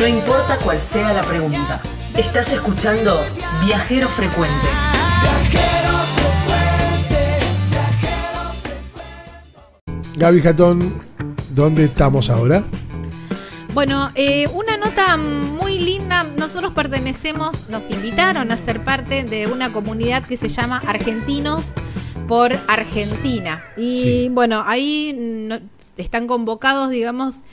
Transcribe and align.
No 0.00 0.06
importa 0.06 0.58
cuál 0.64 0.80
sea 0.80 1.12
la 1.12 1.20
pregunta. 1.20 1.78
Estás 2.16 2.54
escuchando 2.54 3.22
Viajero 3.62 4.08
Frecuente. 4.08 4.66
Gaby 10.16 10.40
Jatón, 10.40 11.02
¿dónde 11.50 11.84
estamos 11.84 12.30
ahora? 12.30 12.64
Bueno, 13.74 14.08
eh, 14.14 14.48
una 14.54 14.78
nota 14.78 15.18
muy 15.18 15.78
linda. 15.78 16.24
Nosotros 16.38 16.72
pertenecemos, 16.72 17.68
nos 17.68 17.90
invitaron 17.90 18.50
a 18.52 18.56
ser 18.56 18.82
parte 18.82 19.22
de 19.22 19.48
una 19.48 19.70
comunidad 19.70 20.22
que 20.22 20.38
se 20.38 20.48
llama 20.48 20.82
Argentinos 20.86 21.74
por 22.26 22.58
Argentina. 22.68 23.66
Y 23.76 24.30
bueno, 24.30 24.64
ahí 24.66 25.50
están 25.98 26.26
convocados, 26.26 26.88
digamos, 26.88 27.44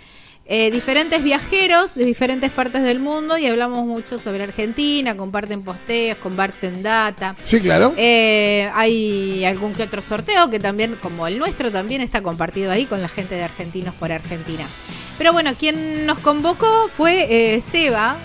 eh, 0.50 0.72
diferentes 0.72 1.22
viajeros 1.24 1.96
de 1.96 2.06
diferentes 2.06 2.52
partes 2.52 2.82
del 2.84 3.00
mundo 3.00 3.38
y 3.38 3.46
hablamos 3.48 3.86
mucho 3.86 4.18
sobre 4.18 4.44
Argentina, 4.44 5.18
comparten 5.18 5.62
posteos, 5.64 6.18
comparten 6.20 6.82
data. 6.82 7.36
Sí, 7.44 7.60
claro. 7.60 7.94
Eh, 7.98 8.70
hay 8.74 9.44
algún 9.44 9.74
que 9.74 9.84
otro 9.84 10.02
sorteo 10.02 10.50
que 10.50 10.60
también, 10.60 10.96
como 11.02 11.28
el 11.28 11.38
nuestro, 11.38 11.72
también 11.72 12.02
está 12.02 12.22
compartido 12.22 12.72
ahí 12.72 12.86
con 12.86 13.02
la 13.02 13.10
gente 13.10 13.36
de 13.36 13.44
Argentinos 13.44 13.94
por 13.96 14.12
Argentina. 14.12 14.66
Pero 15.18 15.34
bueno, 15.34 15.54
quien 15.56 16.06
nos 16.06 16.20
convocó 16.20 16.90
fue 16.96 17.56
eh, 17.56 17.62
Seba. 17.62 18.18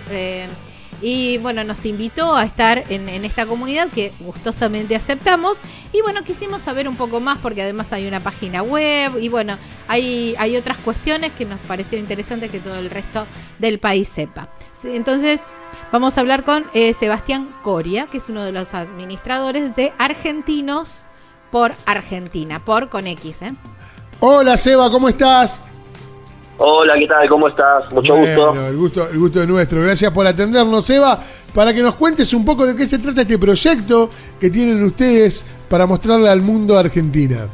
Y 1.02 1.38
bueno, 1.38 1.64
nos 1.64 1.84
invitó 1.84 2.36
a 2.36 2.44
estar 2.44 2.84
en, 2.88 3.08
esta 3.24 3.44
comunidad 3.44 3.88
que 3.88 4.12
gustosamente 4.20 4.94
aceptamos. 4.94 5.58
Y 5.92 6.00
bueno, 6.00 6.22
quisimos 6.22 6.62
saber 6.62 6.88
un 6.88 6.94
poco 6.94 7.20
más 7.20 7.38
porque 7.38 7.62
además 7.62 7.92
hay 7.92 8.06
una 8.06 8.20
página 8.20 8.62
web 8.62 9.18
y 9.20 9.28
bueno, 9.28 9.58
hay, 9.88 10.36
hay 10.38 10.56
otras 10.56 10.78
cuestiones 10.78 11.32
que 11.32 11.44
nos 11.44 11.58
pareció 11.60 11.98
interesante 11.98 12.48
que 12.48 12.60
todo 12.60 12.76
el 12.76 12.88
resto 12.88 13.26
del 13.58 13.80
país 13.80 14.08
sepa. 14.08 14.48
Entonces, 14.84 15.40
vamos 15.90 16.16
a 16.16 16.20
hablar 16.20 16.44
con 16.44 16.66
eh, 16.72 16.94
Sebastián 16.94 17.52
Coria, 17.62 18.06
que 18.06 18.18
es 18.18 18.28
uno 18.28 18.44
de 18.44 18.52
los 18.52 18.72
administradores 18.72 19.74
de 19.74 19.92
Argentinos 19.98 21.06
por 21.50 21.74
Argentina, 21.84 22.64
por 22.64 22.88
con 22.88 23.08
X. 23.08 23.42
¿eh? 23.42 23.54
Hola 24.20 24.56
Seba, 24.56 24.88
¿cómo 24.88 25.08
estás? 25.08 25.62
Hola, 26.64 26.94
¿qué 26.96 27.08
tal? 27.08 27.28
¿Cómo 27.28 27.48
estás? 27.48 27.90
Mucho 27.90 28.14
gusto. 28.14 28.54
El 28.68 28.76
gusto. 28.76 29.08
El 29.10 29.18
gusto 29.18 29.42
es 29.42 29.48
nuestro. 29.48 29.82
Gracias 29.82 30.12
por 30.12 30.24
atendernos, 30.24 30.88
Eva. 30.90 31.18
Para 31.52 31.74
que 31.74 31.82
nos 31.82 31.96
cuentes 31.96 32.32
un 32.34 32.44
poco 32.44 32.64
de 32.64 32.76
qué 32.76 32.84
se 32.84 33.00
trata 33.00 33.22
este 33.22 33.36
proyecto 33.36 34.08
que 34.38 34.48
tienen 34.48 34.84
ustedes 34.84 35.44
para 35.68 35.86
mostrarle 35.86 36.28
al 36.28 36.40
mundo 36.40 36.78
Argentina. 36.78 37.48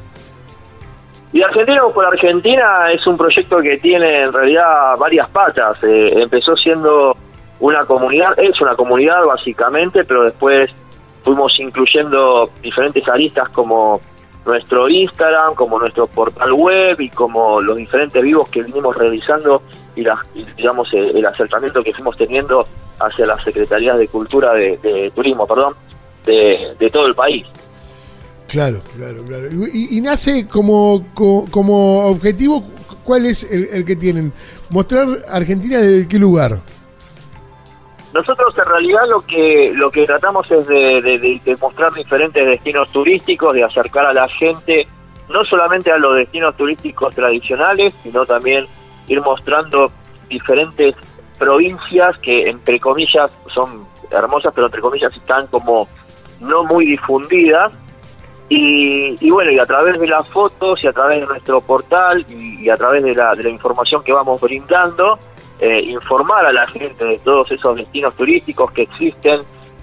Y 1.33 1.43
Argentinos 1.43 1.91
por 1.95 2.05
Argentina 2.05 2.93
es 2.93 3.07
un 3.07 3.17
proyecto 3.17 3.57
que 3.63 3.79
tiene 3.79 4.25
en 4.25 4.31
realidad 4.31 4.99
varias 4.99 5.27
patas. 5.31 5.83
Eh, 5.85 6.13
empezó 6.15 6.55
siendo 6.57 7.17
una 7.61 7.87
comunidad, 7.87 8.39
es 8.39 8.61
una 8.61 8.77
comunidad 8.77 9.25
básicamente, 9.25 10.05
pero 10.05 10.25
después 10.25 10.71
fuimos 11.25 11.51
incluyendo 11.59 12.51
diferentes 12.61 13.09
aristas 13.09 13.49
como 13.49 14.03
nuestro 14.49 14.89
Instagram, 14.89 15.55
como 15.55 15.79
nuestro 15.79 16.07
portal 16.07 16.53
web 16.53 17.01
y 17.01 17.11
como 17.11 17.61
los 17.61 17.77
diferentes 17.77 18.21
vivos 18.23 18.49
que 18.49 18.63
vinimos 18.63 18.97
realizando 18.97 19.63
y, 19.95 20.05
digamos 20.57 20.89
el, 20.93 21.25
acercamiento 21.27 21.83
que 21.83 21.93
fuimos 21.93 22.17
teniendo 22.17 22.67
hacia 22.99 23.27
las 23.27 23.43
secretarías 23.45 23.99
de 23.99 24.09
cultura 24.09 24.55
de, 24.55 25.13
turismo, 25.15 25.47
perdón, 25.47 25.75
de, 26.25 26.91
todo 26.93 27.07
el 27.07 27.15
país. 27.15 27.47
Claro, 28.49 28.81
claro, 28.97 29.23
claro. 29.25 29.45
Y, 29.73 30.01
nace 30.01 30.49
como, 30.49 31.07
como 31.15 32.07
objetivo, 32.07 32.65
¿cuál 33.05 33.27
es 33.27 33.45
el 33.45 33.85
que 33.85 33.97
tienen? 33.97 34.33
Mostrar 34.71 35.07
Argentina 35.31 35.79
desde 35.79 36.09
qué 36.09 36.19
lugar. 36.19 36.61
Nosotros 38.15 38.55
en 38.57 38.65
realidad 38.65 39.03
lo 39.09 39.21
que 39.21 39.73
lo 39.75 39.91
que 39.91 40.07
tratamos 40.07 40.51
es 40.51 40.67
de, 40.67 41.57
mostrar 41.61 41.93
diferentes 41.93 42.47
destinos 42.47 42.91
turísticos, 42.91 43.55
de 43.55 43.65
acercar 43.65 44.07
a 44.07 44.13
la 44.13 44.29
gente 44.29 44.87
no 45.29 45.45
solamente 45.45 45.93
a 45.93 45.99
los 45.99 46.17
destinos 46.17 46.57
turísticos 46.57 47.15
tradicionales, 47.15 47.93
sino 48.03 48.25
también 48.25 48.67
ir 49.09 49.21
mostrando 49.21 49.93
diferentes 50.29 50.95
provincias 51.39 52.17
que 52.19 52.49
entre 52.49 52.81
comillas 52.81 53.31
son 53.53 53.87
hermosas, 54.11 54.53
pero 54.55 54.69
entre 54.69 54.81
comillas 54.81 55.15
están 55.15 55.47
como 55.49 55.87
no 56.41 56.65
muy 56.65 56.87
difundidas. 56.87 57.73
Y, 58.51 59.31
bueno, 59.31 59.51
y 59.51 59.59
a 59.59 59.67
través 59.67 60.01
de 60.01 60.09
las 60.09 60.27
fotos 60.27 60.83
y 60.83 60.87
a 60.87 60.93
través 60.95 61.21
de 61.21 61.27
nuestro 61.27 61.61
portal 61.61 62.25
y, 62.31 62.71
a 62.71 62.77
través 62.77 63.05
de 63.05 63.15
la, 63.15 63.35
de 63.35 63.43
la 63.43 63.51
información 63.51 64.03
que 64.03 64.15
vamos 64.15 64.41
brindando, 64.41 65.19
eh, 65.61 65.81
informar 65.83 66.47
a 66.47 66.53
la 66.53 66.67
gente 66.67 67.05
de 67.05 67.19
todos 67.19 67.51
esos 67.51 67.77
destinos 67.77 68.15
turísticos 68.15 68.71
que 68.73 68.83
existen, 68.83 69.41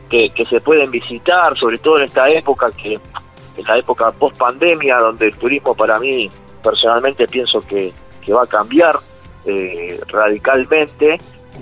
que, 0.09 0.31
se 0.47 0.61
pueden 0.61 0.89
visitar, 0.91 1.57
sobre 1.57 1.77
todo 1.77 1.97
en 1.97 2.05
esta 2.05 2.29
época, 2.29 2.71
que 2.71 2.93
en 3.57 3.65
la 3.67 3.77
época 3.77 4.11
post 4.11 4.37
pandemia, 4.37 4.97
donde 4.97 5.27
el 5.27 5.37
turismo 5.37 5.75
para 5.75 5.97
mí 5.99 6.29
personalmente 6.63 7.27
pienso 7.27 7.59
que, 7.61 7.91
va 8.33 8.43
a 8.43 8.47
cambiar 8.47 8.95
eh, 9.45 9.99
radicalmente 10.07 11.19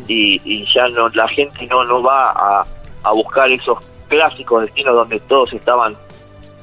y, 0.08 0.66
ya 0.74 0.88
no 0.88 1.10
la 1.10 1.28
gente 1.28 1.66
no, 1.68 1.84
no 1.84 2.02
va 2.02 2.32
a, 2.32 2.66
a 3.04 3.12
buscar 3.12 3.52
esos 3.52 3.80
clásicos 4.08 4.62
destinos 4.62 4.96
donde 4.96 5.20
todos 5.22 5.52
estaban 5.52 5.94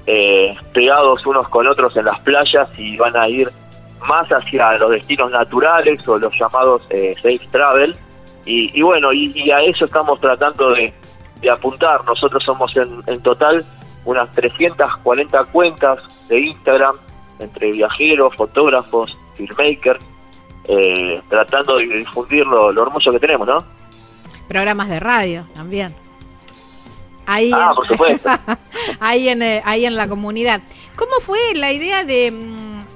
eh, 0.07 0.57
pegados 0.73 1.25
unos 1.27 1.49
con 1.49 1.67
otros 1.69 1.97
en 1.97 2.07
las 2.07 2.19
playas 2.21 2.69
y 2.79 2.97
van 2.97 3.17
a 3.17 3.29
ir 3.29 3.51
más 4.07 4.29
hacia 4.29 4.79
los 4.79 4.91
destinos 4.91 5.31
naturales 5.31 6.07
o 6.09 6.19
los 6.19 6.37
llamados 6.39 6.83
eh, 6.91 7.15
safe 7.17 7.49
travel. 7.51 7.97
Y, 8.47 8.83
bueno, 8.83 9.13
y, 9.13 9.51
a 9.53 9.61
eso 9.61 9.85
estamos 9.85 10.21
tratando 10.21 10.75
de, 10.75 10.93
apuntar. 11.49 12.05
Nosotros 12.05 12.43
somos 12.45 12.73
en, 12.77 13.23
total 13.23 13.65
unas 14.05 14.31
340 14.33 15.45
cuentas 15.53 15.99
de 16.29 16.41
Instagram 16.41 16.97
entre 17.39 17.71
viajeros, 17.71 18.35
fotógrafos, 18.35 19.17
filmmakers, 19.37 20.01
eh, 20.65 21.21
tratando 21.29 21.77
de 21.77 21.87
difundir 21.87 22.45
lo, 22.47 22.71
hermoso 22.71 23.13
que 23.13 23.21
tenemos, 23.21 23.47
¿no? 23.47 23.65
Programas 24.49 24.89
de 24.89 24.99
radio 24.99 25.45
también. 25.55 25.95
Ahí 27.27 27.53
ah, 27.55 27.73
por 27.77 27.87
supuesto. 27.87 28.29
ahí, 29.01 29.29
en, 29.29 29.43
eh, 29.43 29.63
ahí 29.65 29.87
en 29.87 29.95
la 29.95 30.09
comunidad. 30.09 30.61
¿Cómo 30.97 31.13
fue 31.21 31.39
la 31.55 31.73
idea 31.73 32.03
de 32.03 32.33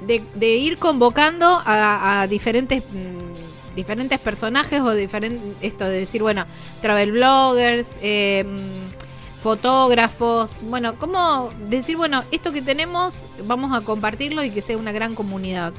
de, 0.07 0.49
ir 0.57 0.79
convocando 0.79 1.63
a, 1.65 2.27
diferentes 2.29 2.83
mm, 2.83 3.75
diferentes 3.75 4.21
personajes 4.21 4.81
o 4.81 4.93
diferentes 4.93 5.43
esto 5.61 5.85
de 5.85 6.01
decir 6.01 6.23
bueno 6.23 6.45
travel 6.81 7.13
bloggers 7.13 7.91
eh, 8.03 8.45
mm, 8.47 9.41
fotógrafos 9.43 10.59
bueno 10.63 10.95
cómo 10.99 11.51
decir 11.69 11.97
bueno 11.97 12.23
esto 12.31 12.53
que 12.53 12.63
tenemos 12.63 13.25
vamos 13.45 13.77
a 13.77 13.85
compartirlo 13.85 14.45
y 14.45 14.51
que 14.51 14.63
sea 14.63 14.77
una 14.77 14.93
gran 14.93 15.15
comunidad. 15.15 15.73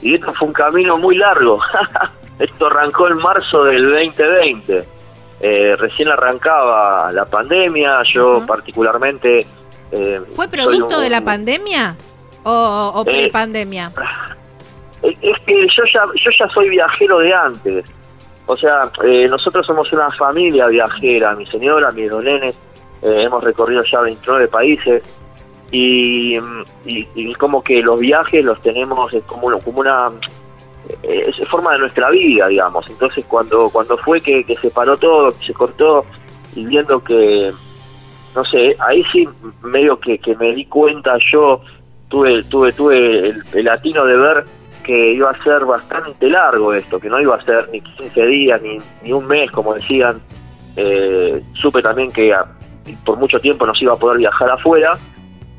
Y 0.00 0.14
esto 0.14 0.32
fue 0.34 0.48
un 0.48 0.54
camino 0.54 0.98
muy 0.98 1.16
largo. 1.16 1.60
Esto 2.40 2.66
arrancó 2.66 3.06
en 3.06 3.18
marzo 3.18 3.62
del 3.62 3.84
2020 3.84 4.84
eh, 5.44 5.74
recién 5.76 6.08
arrancaba 6.08 7.10
la 7.10 7.24
pandemia 7.24 8.02
yo 8.04 8.46
particularmente 8.46 9.44
eh, 9.90 10.20
fue 10.30 10.46
producto 10.46 11.00
de 11.00 11.10
la 11.10 11.20
pandemia 11.20 11.96
¿O, 12.44 12.92
o 12.94 13.00
eh, 13.02 13.04
pre-pandemia? 13.04 13.92
es 15.02 15.38
que 15.44 15.66
yo 15.76 15.82
ya, 15.92 16.04
yo 16.14 16.30
ya 16.38 16.48
soy 16.48 16.68
viajero 16.68 17.18
de 17.18 17.34
antes. 17.34 17.84
O 18.46 18.56
sea, 18.56 18.82
eh, 19.04 19.28
nosotros 19.28 19.66
somos 19.66 19.92
una 19.92 20.10
familia 20.12 20.66
viajera. 20.66 21.34
Mi 21.34 21.46
señora, 21.46 21.90
mis 21.92 22.10
dos 22.10 22.22
nenes, 22.22 22.54
eh, 23.02 23.24
hemos 23.24 23.42
recorrido 23.42 23.82
ya 23.84 24.00
29 24.00 24.48
países. 24.48 25.02
Y, 25.70 26.36
y, 26.84 27.34
como 27.38 27.62
que 27.62 27.82
los 27.82 27.98
viajes 27.98 28.44
los 28.44 28.60
tenemos 28.60 29.10
como, 29.26 29.58
como 29.58 29.80
una 29.80 30.10
es 31.02 31.48
forma 31.48 31.72
de 31.72 31.78
nuestra 31.78 32.10
vida, 32.10 32.48
digamos. 32.48 32.84
Entonces, 32.90 33.24
cuando 33.26 33.70
cuando 33.70 33.96
fue 33.98 34.20
que, 34.20 34.44
que 34.44 34.56
se 34.56 34.70
paró 34.70 34.96
todo, 34.98 35.30
que 35.30 35.46
se 35.46 35.54
cortó, 35.54 36.04
y 36.54 36.64
viendo 36.66 37.02
que, 37.02 37.52
no 38.34 38.44
sé, 38.44 38.76
ahí 38.80 39.02
sí 39.12 39.28
medio 39.62 39.98
que, 39.98 40.18
que 40.18 40.36
me 40.36 40.54
di 40.54 40.66
cuenta 40.66 41.16
yo 41.32 41.60
tuve, 42.12 42.42
tuve, 42.44 42.72
tuve 42.74 43.28
el, 43.28 43.64
latino 43.64 44.04
de 44.04 44.16
ver 44.18 44.44
que 44.84 45.14
iba 45.14 45.30
a 45.30 45.42
ser 45.42 45.64
bastante 45.64 46.28
largo 46.28 46.74
esto, 46.74 47.00
que 47.00 47.08
no 47.08 47.18
iba 47.18 47.36
a 47.36 47.44
ser 47.44 47.70
ni 47.72 47.80
15 47.80 48.26
días 48.26 48.60
ni, 48.60 48.78
ni 49.02 49.12
un 49.12 49.26
mes, 49.26 49.50
como 49.50 49.72
decían. 49.74 50.20
Eh, 50.76 51.42
supe 51.54 51.80
también 51.82 52.10
que 52.12 52.34
por 53.04 53.18
mucho 53.18 53.38
tiempo 53.40 53.66
nos 53.66 53.80
iba 53.80 53.94
a 53.94 53.96
poder 53.96 54.18
viajar 54.18 54.50
afuera 54.50 54.98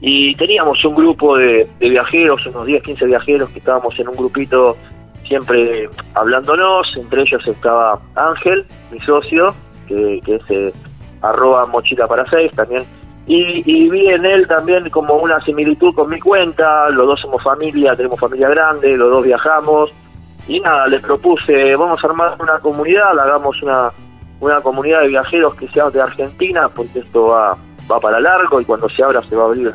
y 0.01 0.33
teníamos 0.35 0.83
un 0.85 0.95
grupo 0.95 1.37
de, 1.37 1.67
viajeros, 1.79 2.45
unos 2.47 2.65
10, 2.65 2.83
15 2.83 3.05
viajeros 3.05 3.49
que 3.49 3.59
estábamos 3.59 3.97
en 3.99 4.09
un 4.09 4.15
grupito 4.15 4.77
siempre 5.27 5.89
hablándonos, 6.13 6.87
entre 6.97 7.21
ellos 7.21 7.47
estaba 7.47 7.99
Ángel, 8.15 8.65
mi 8.91 8.99
socio, 8.99 9.55
que, 9.87 10.19
que 10.25 10.35
es 10.35 10.41
eh, 10.49 10.73
arroba 11.21 11.65
mochila 11.67 12.07
para 12.07 12.29
seis, 12.29 12.51
también 12.55 12.85
y, 13.25 13.89
vi 13.89 14.07
en 14.07 14.25
él 14.25 14.47
también 14.47 14.89
como 14.89 15.15
una 15.15 15.39
similitud 15.41 15.93
con 15.95 16.09
mi 16.09 16.19
cuenta, 16.19 16.89
los 16.89 17.07
dos 17.07 17.21
somos 17.21 17.41
familia, 17.41 17.95
tenemos 17.95 18.19
familia 18.19 18.49
grande, 18.49 18.97
los 18.97 19.09
dos 19.09 19.23
viajamos, 19.23 19.91
y 20.47 20.59
nada, 20.59 20.87
les 20.87 21.01
propuse, 21.01 21.75
vamos 21.75 22.03
a 22.03 22.07
armar 22.07 22.35
una 22.39 22.59
comunidad, 22.59 23.17
hagamos 23.17 23.61
una, 23.61 23.91
una 24.41 24.59
comunidad 24.61 25.01
de 25.01 25.07
viajeros 25.07 25.55
que 25.55 25.67
sea 25.69 25.89
de 25.89 26.01
Argentina, 26.01 26.67
porque 26.67 26.99
esto 26.99 27.27
va, 27.27 27.57
va 27.89 27.99
para 27.99 28.19
largo 28.19 28.59
y 28.59 28.65
cuando 28.65 28.89
se 28.89 29.03
abra 29.03 29.23
se 29.23 29.35
va 29.35 29.43
a 29.43 29.45
abrir 29.45 29.73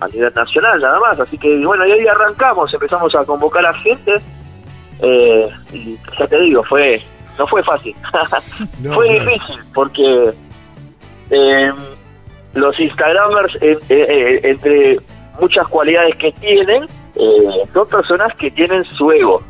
a 0.00 0.08
nivel 0.08 0.32
nacional 0.34 0.80
nada 0.80 0.98
más. 1.00 1.20
Así 1.20 1.38
que 1.38 1.64
bueno, 1.64 1.86
y 1.86 1.92
ahí 1.92 2.06
arrancamos, 2.06 2.72
empezamos 2.72 3.14
a 3.14 3.24
convocar 3.24 3.64
a 3.64 3.74
gente. 3.74 4.12
Eh, 5.02 5.48
y 5.72 5.98
ya 6.18 6.26
te 6.26 6.38
digo, 6.40 6.62
fue 6.64 7.02
no 7.38 7.46
fue 7.46 7.62
fácil. 7.62 7.94
No, 8.82 8.94
fue 8.94 9.14
difícil 9.14 9.60
porque 9.74 10.34
eh, 11.30 11.72
los 12.54 12.78
Instagramers, 12.78 13.54
eh, 13.60 13.78
eh, 13.88 14.40
entre 14.42 14.98
muchas 15.40 15.66
cualidades 15.68 16.16
que 16.16 16.32
tienen, 16.32 16.84
eh, 17.14 17.68
son 17.72 17.88
personas 17.88 18.34
que 18.36 18.50
tienen 18.50 18.84
su 18.84 19.10
ego. 19.12 19.42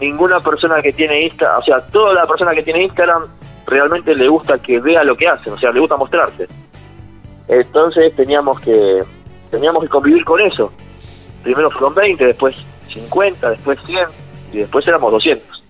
Ninguna 0.00 0.40
persona 0.40 0.82
que 0.82 0.92
tiene 0.92 1.22
Instagram, 1.22 1.60
o 1.60 1.62
sea, 1.62 1.80
toda 1.86 2.14
la 2.14 2.26
persona 2.26 2.52
que 2.52 2.62
tiene 2.62 2.82
Instagram 2.82 3.26
realmente 3.66 4.14
le 4.14 4.28
gusta 4.28 4.58
que 4.58 4.80
vea 4.80 5.04
lo 5.04 5.16
que 5.16 5.28
hacen, 5.28 5.52
o 5.52 5.58
sea, 5.58 5.70
le 5.70 5.80
gusta 5.80 5.96
mostrarse. 5.96 6.46
Entonces 7.48 8.14
teníamos 8.16 8.60
que 8.60 9.02
teníamos 9.50 9.84
que 9.84 9.88
convivir 9.88 10.24
con 10.24 10.40
eso. 10.40 10.72
Primero 11.42 11.70
fueron 11.70 11.94
20, 11.94 12.26
después 12.26 12.56
50, 12.92 13.50
después 13.50 13.78
100 13.86 14.08
y 14.52 14.58
después 14.58 14.86
éramos 14.88 15.12
200. 15.12 15.62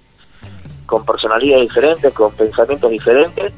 Con 0.87 1.05
personalidades 1.05 1.69
diferentes, 1.69 2.13
con 2.15 2.33
pensamientos 2.33 2.91
diferentes. 2.91 3.53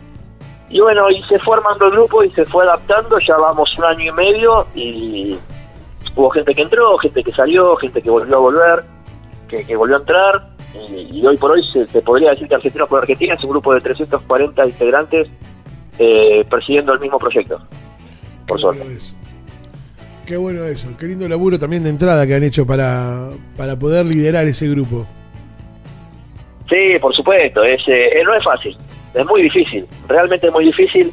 Y 0.69 0.81
bueno, 0.81 1.09
y 1.11 1.23
se 1.25 1.39
fue 1.39 1.57
armando 1.57 1.87
el 1.87 1.93
grupo 1.93 2.25
y 2.25 2.31
se 2.31 2.45
fue 2.45 2.65
adaptando, 2.65 3.19
ya 3.21 3.37
vamos 3.37 3.77
un 3.79 3.85
año 3.85 4.05
y 4.07 4.13
medio 4.13 4.67
y 4.75 5.39
hubo 6.15 6.31
gente 6.31 6.55
que 6.55 6.63
entró, 6.63 6.99
gente 6.99 7.23
que 7.23 7.33
salió, 7.33 7.77
gente 7.77 8.03
que 8.03 8.11
volvió 8.11 8.37
a 8.37 8.41
volver, 8.41 8.85
que, 9.49 9.65
que 9.65 9.77
volvió 9.77 9.97
a 9.97 10.01
entrar. 10.01 10.49
Y, 10.91 11.19
y 11.21 11.27
hoy 11.27 11.37
por 11.37 11.53
hoy 11.53 11.63
se, 11.73 11.87
se 11.87 12.03
podría 12.03 12.31
decir 12.31 12.49
que 12.49 12.57
Argentinos 12.57 12.89
por 12.89 12.99
Argentina 13.01 13.35
es 13.35 13.45
un 13.45 13.51
grupo 13.51 13.73
de 13.75 13.81
340 13.81 14.67
integrantes 14.67 15.29
eh, 15.99 16.45
persiguiendo 16.51 16.93
el 16.93 17.01
mismo 17.01 17.19
proyecto. 17.19 17.61
Por 18.47 18.57
Qué 18.57 18.62
suerte. 18.62 18.81
bueno 18.83 18.97
eso. 18.97 19.15
Qué 20.27 20.37
bueno 20.37 20.65
eso. 20.65 20.89
Qué 20.99 21.07
lindo 21.07 21.29
laburo 21.29 21.59
también 21.59 21.85
de 21.85 21.91
entrada 21.91 22.27
que 22.27 22.35
han 22.35 22.43
hecho 22.43 22.67
para, 22.67 23.29
para 23.57 23.79
poder 23.79 24.05
liderar 24.05 24.47
ese 24.47 24.69
grupo. 24.69 25.07
Sí, 26.69 26.99
por 27.01 27.15
supuesto, 27.15 27.62
es, 27.62 27.81
eh, 27.87 28.21
no 28.25 28.35
es 28.35 28.43
fácil, 28.43 28.77
es 29.17 29.27
muy 29.27 29.43
difícil, 29.43 29.87
realmente 30.09 30.47
es 30.47 30.53
muy 30.53 30.65
difícil. 30.67 31.13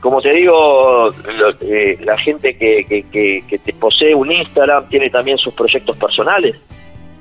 Como 0.00 0.20
te 0.22 0.32
digo, 0.32 1.08
lo- 1.08 1.50
eh, 1.60 1.98
la 2.02 2.16
gente 2.18 2.56
que, 2.56 2.84
que, 2.88 3.42
que, 3.46 3.58
te 3.58 3.72
posee 3.74 4.14
un 4.14 4.32
Instagram 4.32 4.88
tiene 4.88 5.10
también 5.10 5.36
sus 5.36 5.52
proyectos 5.52 5.94
personales, 5.98 6.56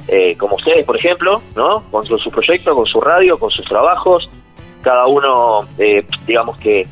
eh, 0.08 0.36
como 0.38 0.56
ustedes, 0.56 0.86
por 0.86 0.96
ejemplo, 0.96 1.42
¿no? 1.56 1.84
Con 1.92 2.06
su, 2.06 2.18
su 2.18 2.32
proyecto, 2.32 2.74
con 2.74 2.86
su 2.86 3.02
radio, 3.02 3.38
con 3.38 3.50
sus 3.50 3.66
trabajos, 3.66 4.30
cada 4.82 5.08
uno, 5.08 5.68
eh, 5.78 6.06
digamos 6.26 6.58
que 6.58 6.88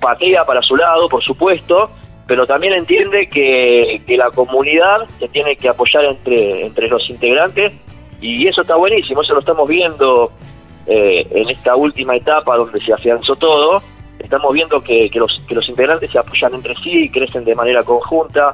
patea 0.00 0.44
para 0.44 0.60
su 0.62 0.76
lado, 0.76 1.08
por 1.08 1.22
supuesto, 1.22 1.90
pero 2.26 2.46
también 2.46 2.74
entiende 2.74 3.28
que, 3.28 4.02
que 4.06 4.16
la 4.16 4.30
comunidad 4.30 5.06
se 5.18 5.28
tiene 5.28 5.56
que 5.56 5.68
apoyar 5.68 6.04
entre, 6.04 6.66
entre 6.66 6.88
los 6.88 7.08
integrantes 7.08 7.72
y 8.20 8.46
eso 8.46 8.60
está 8.60 8.76
buenísimo, 8.76 9.22
eso 9.22 9.32
lo 9.32 9.40
estamos 9.40 9.68
viendo 9.68 10.30
eh, 10.86 11.26
en 11.30 11.48
esta 11.50 11.76
última 11.76 12.16
etapa 12.16 12.56
donde 12.56 12.80
se 12.80 12.92
afianzó 12.92 13.36
todo, 13.36 13.82
estamos 14.18 14.52
viendo 14.52 14.80
que, 14.82 15.10
que 15.10 15.18
los, 15.18 15.40
que 15.46 15.54
los 15.54 15.68
integrantes 15.68 16.10
se 16.10 16.18
apoyan 16.18 16.54
entre 16.54 16.74
sí, 16.76 17.08
crecen 17.10 17.44
de 17.44 17.54
manera 17.54 17.82
conjunta. 17.82 18.52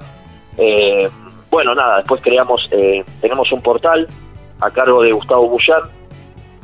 Eh, 0.56 1.08
bueno, 1.50 1.74
nada, 1.74 1.98
después 1.98 2.20
creamos, 2.20 2.68
eh, 2.70 3.04
tenemos 3.20 3.50
un 3.52 3.62
portal 3.62 4.06
a 4.60 4.70
cargo 4.70 5.02
de 5.02 5.12
Gustavo 5.12 5.48
Bullán. 5.48 5.82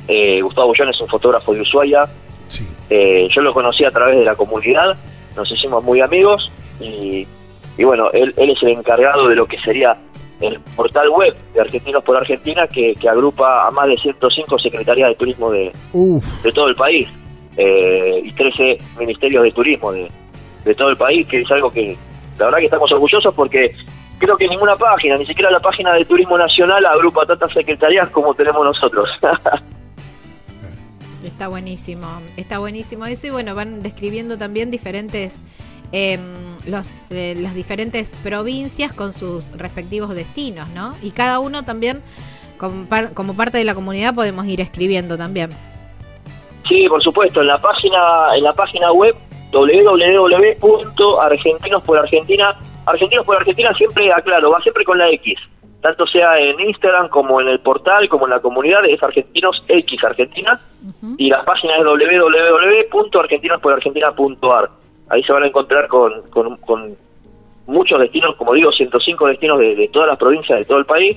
Eh, 0.09 0.43
Gustavo 0.43 0.69
Bullán 0.69 0.89
es 0.91 1.01
un 1.01 1.09
fotógrafo 1.09 1.55
de 1.55 1.61
Ushuaia, 1.63 2.07
Sí. 2.49 2.67
eh, 2.91 3.27
yo 3.35 3.41
lo 3.41 3.53
conocí 3.55 3.85
a 3.85 3.91
través 3.91 4.19
de 4.19 4.25
la 4.25 4.35
comunidad, 4.37 4.97
nos 5.35 5.51
hicimos 5.51 5.83
muy 5.83 6.01
amigos 6.03 6.53
y, 6.79 7.27
y 7.79 7.85
bueno, 7.85 8.11
él, 8.13 8.35
él 8.37 8.51
es 8.51 8.63
el 8.63 8.69
encargado 8.69 9.29
de 9.29 9.35
lo 9.37 9.47
que 9.47 9.59
sería 9.61 9.97
el 10.41 10.61
portal 10.77 11.09
web 11.11 11.35
de 11.55 11.61
Argentinos 11.61 12.03
por 12.03 12.17
Argentina 12.17 12.67
que, 12.67 12.95
que 12.95 13.09
agrupa 13.09 13.67
a 13.67 13.71
más 13.71 13.89
de 13.89 13.97
105 13.97 14.59
secretarías 14.59 15.11
de 15.11 15.15
turismo 15.15 15.51
de, 15.51 15.73
de 16.43 16.53
todo 16.53 16.69
el 16.69 16.75
país 16.75 17.09
eh, 17.57 18.21
y 18.25 18.33
13 18.33 18.79
ministerios 18.99 19.45
de 19.45 19.53
turismo 19.53 19.93
de, 19.93 20.11
de 20.65 20.75
todo 20.75 20.91
el 20.91 20.97
país, 20.97 21.27
que 21.27 21.43
es 21.43 21.51
algo 21.51 21.71
que 21.71 21.97
la 22.39 22.47
verdad 22.47 22.59
que 22.59 22.65
estamos 22.65 22.91
orgullosos 22.93 23.35
porque 23.35 23.75
creo 24.19 24.37
que 24.37 24.49
ninguna 24.49 24.77
página, 24.77 25.17
ni 25.17 25.27
siquiera 25.27 25.51
la 25.51 25.61
página 25.61 25.93
de 25.93 26.05
Turismo 26.05 26.39
Nacional 26.39 26.85
agrupa 26.87 27.27
tantas 27.27 27.53
secretarías 27.53 28.09
como 28.11 28.35
tenemos 28.35 28.65
nosotros. 28.65 29.09
Está 31.25 31.49
buenísimo, 31.49 32.07
está 32.37 32.59
buenísimo 32.59 33.07
eso 33.07 33.29
y 33.29 33.31
bueno, 33.31 33.55
van 33.55 33.83
describiendo 33.83 34.37
también 34.37 34.71
diferentes, 34.71 35.35
em, 35.93 36.21
los, 36.67 37.05
eh, 37.11 37.35
las 37.39 37.55
diferentes 37.55 38.15
provincias 38.23 38.93
con 38.93 39.13
sus 39.13 39.53
respectivos 39.57 40.15
destinos, 40.15 40.69
¿no? 40.71 40.95
Y 41.03 41.11
cada 41.11 41.39
uno 41.39 41.65
también, 41.65 42.03
como, 42.59 42.87
par- 42.87 43.13
como 43.15 43.35
parte 43.37 43.59
de 43.59 43.65
la 43.65 43.75
comunidad, 43.75 44.15
podemos 44.15 44.47
ir 44.47 44.61
escribiendo 44.61 45.17
también. 45.19 45.51
Sí, 46.69 46.87
por 46.89 47.03
supuesto, 47.03 47.41
en 47.43 47.47
la 47.49 47.59
página, 47.59 48.35
en 48.37 48.43
la 48.43 48.53
página 48.55 48.91
web 48.93 49.15
www.argentinos 49.53 51.83
por 51.85 51.99
Argentina, 51.99 52.57
Argentinos 52.87 53.25
por 53.27 53.37
Argentina 53.37 53.73
siempre, 53.75 54.11
aclaro, 54.13 54.51
va 54.51 54.61
siempre 54.63 54.85
con 54.85 54.99
la 54.99 55.09
X, 55.11 55.39
tanto 55.83 56.07
sea 56.07 56.39
en 56.39 56.59
Instagram 56.61 57.09
como 57.09 57.41
en 57.41 57.49
el 57.49 57.59
portal, 57.61 58.09
como 58.09 58.27
en 58.27 58.31
la 58.31 58.41
comunidad, 58.41 58.85
es 58.87 59.03
Argentinos 59.03 59.61
X 59.69 60.05
Argentina, 60.05 60.59
Ujú. 60.83 61.15
y 61.19 61.29
la 61.31 61.45
página 61.45 61.75
es 61.77 61.85
www.argentinosporargentina.ar. 61.85 64.71
Ahí 65.09 65.23
se 65.23 65.33
van 65.33 65.43
a 65.43 65.47
encontrar 65.49 65.89
con, 65.89 66.23
con, 66.31 66.97
muchos 67.67 67.99
destinos, 67.99 68.37
como 68.37 68.53
digo, 68.53 68.71
105 68.71 69.27
destinos 69.27 69.59
de, 69.59 69.75
de 69.75 69.89
todas 69.89 70.09
las 70.09 70.19
provincias 70.19 70.59
de 70.59 70.65
todo 70.65 70.79
el 70.79 70.87
país. 70.87 71.17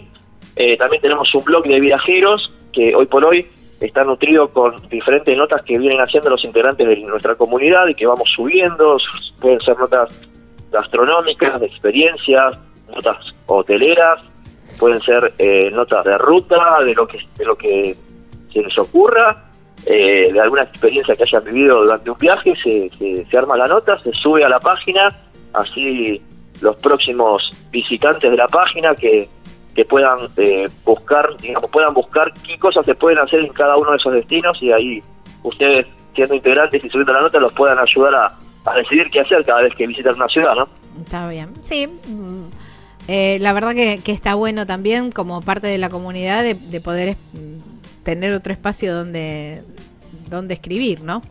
Eh, 0.55 0.77
también 0.77 1.01
tenemos 1.01 1.33
un 1.35 1.43
blog 1.43 1.63
de 1.63 1.79
viajeros 1.79 2.53
que 2.71 2.95
hoy 2.95 3.05
por 3.05 3.23
hoy 3.25 3.45
está 3.79 4.03
nutrido 4.03 4.49
con 4.49 4.75
diferentes 4.89 5.37
notas 5.37 5.61
que 5.63 5.77
vienen 5.77 5.99
haciendo 5.99 6.29
los 6.29 6.43
integrantes 6.43 6.87
de 6.87 6.95
nuestra 7.01 7.35
comunidad 7.35 7.87
y 7.87 7.93
que 7.93 8.07
vamos 8.07 8.29
subiendo. 8.35 8.97
Pueden 9.39 9.61
ser 9.61 9.77
notas 9.77 10.09
gastronómicas, 10.71 11.59
de 11.59 11.67
experiencias, 11.67 12.57
notas 12.87 13.35
hoteleras, 13.45 14.25
pueden 14.79 14.99
ser 15.01 15.31
eh, 15.37 15.69
notas 15.71 16.03
de 16.05 16.17
ruta, 16.17 16.81
de 16.85 16.93
lo 16.93 17.07
que 17.07 17.19
de 17.37 17.45
lo 17.45 17.55
que 17.55 17.95
se 18.51 18.61
les 18.61 18.77
ocurra, 18.77 19.46
eh, 19.85 20.31
de 20.31 20.39
alguna 20.39 20.63
experiencia 20.63 21.15
que 21.15 21.23
hayan 21.23 21.43
vivido 21.43 21.83
durante 21.83 22.09
un 22.09 22.17
viaje, 22.17 22.53
se, 22.63 22.89
se, 22.97 23.25
se 23.25 23.37
arma 23.37 23.55
la 23.57 23.67
nota, 23.67 23.99
se 24.03 24.11
sube 24.13 24.43
a 24.43 24.49
la 24.49 24.59
página, 24.59 25.07
así 25.53 26.21
los 26.61 26.75
próximos 26.77 27.49
visitantes 27.71 28.29
de 28.29 28.37
la 28.37 28.47
página 28.47 28.95
que, 28.95 29.29
que 29.75 29.85
puedan 29.85 30.17
eh, 30.37 30.67
buscar, 30.83 31.29
digamos, 31.37 31.69
puedan 31.69 31.93
buscar 31.93 32.33
qué 32.45 32.57
cosas 32.57 32.85
se 32.85 32.95
pueden 32.95 33.19
hacer 33.19 33.41
en 33.41 33.53
cada 33.53 33.77
uno 33.77 33.91
de 33.91 33.97
esos 33.97 34.13
destinos 34.13 34.61
y 34.61 34.71
ahí 34.71 34.99
ustedes 35.43 35.85
siendo 36.15 36.33
integrantes 36.33 36.83
y 36.83 36.89
subiendo 36.89 37.13
la 37.13 37.21
nota 37.21 37.39
los 37.39 37.53
puedan 37.53 37.77
ayudar 37.77 38.15
a, 38.15 38.37
a 38.65 38.75
decidir 38.75 39.09
qué 39.11 39.19
hacer 39.19 39.45
cada 39.45 39.61
vez 39.61 39.75
que 39.75 39.85
visitan 39.85 40.15
una 40.15 40.27
ciudad, 40.27 40.55
¿no? 40.55 40.67
Está 41.01 41.29
bien, 41.29 41.53
sí. 41.61 41.87
mm, 41.87 42.47
eh, 43.07 43.37
la 43.39 43.53
verdad 43.53 43.75
que, 43.75 44.01
que 44.03 44.11
está 44.11 44.35
bueno 44.35 44.65
también 44.65 45.11
como 45.11 45.41
parte 45.41 45.67
de 45.67 45.77
la 45.77 45.89
comunidad 45.89 46.43
de, 46.43 46.55
de 46.55 46.81
poder 46.81 47.15
tener 48.07 48.33
otro 48.33 48.53
espacio 48.53 48.95
donde, 48.95 49.61
donde 50.29 50.53
escribir, 50.53 51.03
¿no? 51.03 51.21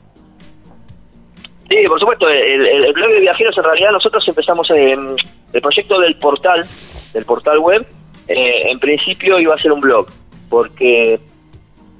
Sí, 1.70 1.76
por 1.88 1.98
supuesto, 1.98 2.28
el, 2.28 2.92
blog 2.92 3.08
de 3.08 3.20
viajeros 3.20 3.56
en 3.56 3.64
realidad 3.64 3.92
nosotros 3.92 4.22
empezamos 4.28 4.68
el 4.70 5.16
proyecto 5.62 5.98
del 5.98 6.16
portal, 6.16 6.66
del 7.14 7.24
portal 7.24 7.60
web, 7.60 7.86
eh, 8.28 8.70
en 8.70 8.78
principio 8.78 9.40
iba 9.40 9.54
a 9.54 9.58
ser 9.58 9.72
un 9.72 9.80
blog, 9.80 10.06
porque 10.50 11.18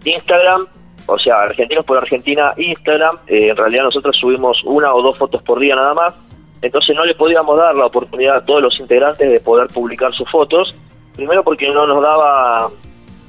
Instagram, 0.05 0.67
o 1.07 1.19
sea, 1.19 1.41
Argentinos 1.45 1.87
por 1.87 1.97
Argentina, 1.97 2.53
Instagram, 2.59 3.17
eh, 3.29 3.49
en 3.49 3.57
realidad 3.57 3.85
nosotros 3.85 4.15
subimos 4.15 4.63
una 4.65 4.95
o 4.95 5.01
dos 5.01 5.17
fotos 5.17 5.43
por 5.43 5.59
día 5.59 5.75
nada 5.75 5.95
más, 5.95 6.15
entonces 6.61 6.95
no 6.95 7.03
le 7.07 7.15
podíamos 7.15 7.57
dar 7.57 7.75
la 7.75 7.87
oportunidad 7.87 8.37
a 8.37 8.45
todos 8.45 8.61
los 8.61 8.79
integrantes 8.79 9.31
de 9.31 9.41
poder 9.41 9.69
publicar 9.69 10.13
sus 10.13 10.31
fotos, 10.31 10.77
primero 11.17 11.43
porque 11.43 11.71
no 11.71 11.87
nos 11.87 12.03
daba, 12.03 12.69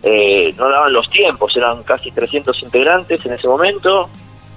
eh, 0.04 0.54
no 0.58 0.70
daban 0.70 0.94
los 0.94 1.10
tiempos, 1.10 1.56
eran 1.58 1.84
casi 1.84 2.12
300 2.12 2.62
integrantes 2.64 3.26
en 3.26 3.34
ese 3.34 3.48
momento, 3.48 4.10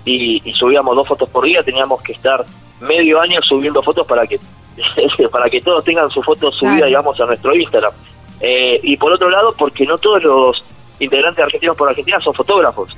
y, 0.04 0.40
y 0.48 0.52
subíamos 0.54 0.94
dos 0.96 1.06
fotos 1.08 1.28
por 1.30 1.44
día, 1.44 1.62
teníamos 1.62 2.00
que 2.02 2.12
estar 2.12 2.44
medio 2.80 3.20
año 3.20 3.40
subiendo 3.42 3.82
fotos 3.82 4.06
para 4.06 4.26
que 4.26 4.38
para 5.30 5.50
que 5.50 5.60
todos 5.60 5.84
tengan 5.84 6.08
su 6.10 6.22
foto 6.22 6.50
subida, 6.52 6.72
Claro. 6.76 6.86
digamos, 6.86 7.20
a 7.20 7.26
nuestro 7.26 7.54
Instagram. 7.54 7.92
Eh, 8.40 8.80
y 8.82 8.96
por 8.96 9.12
otro 9.12 9.28
lado, 9.28 9.54
porque 9.58 9.84
no 9.84 9.98
todos 9.98 10.22
los 10.24 10.64
integrantes 10.98 11.44
argentinos 11.44 11.76
por 11.76 11.88
Argentina 11.88 12.18
son 12.20 12.32
fotógrafos. 12.32 12.96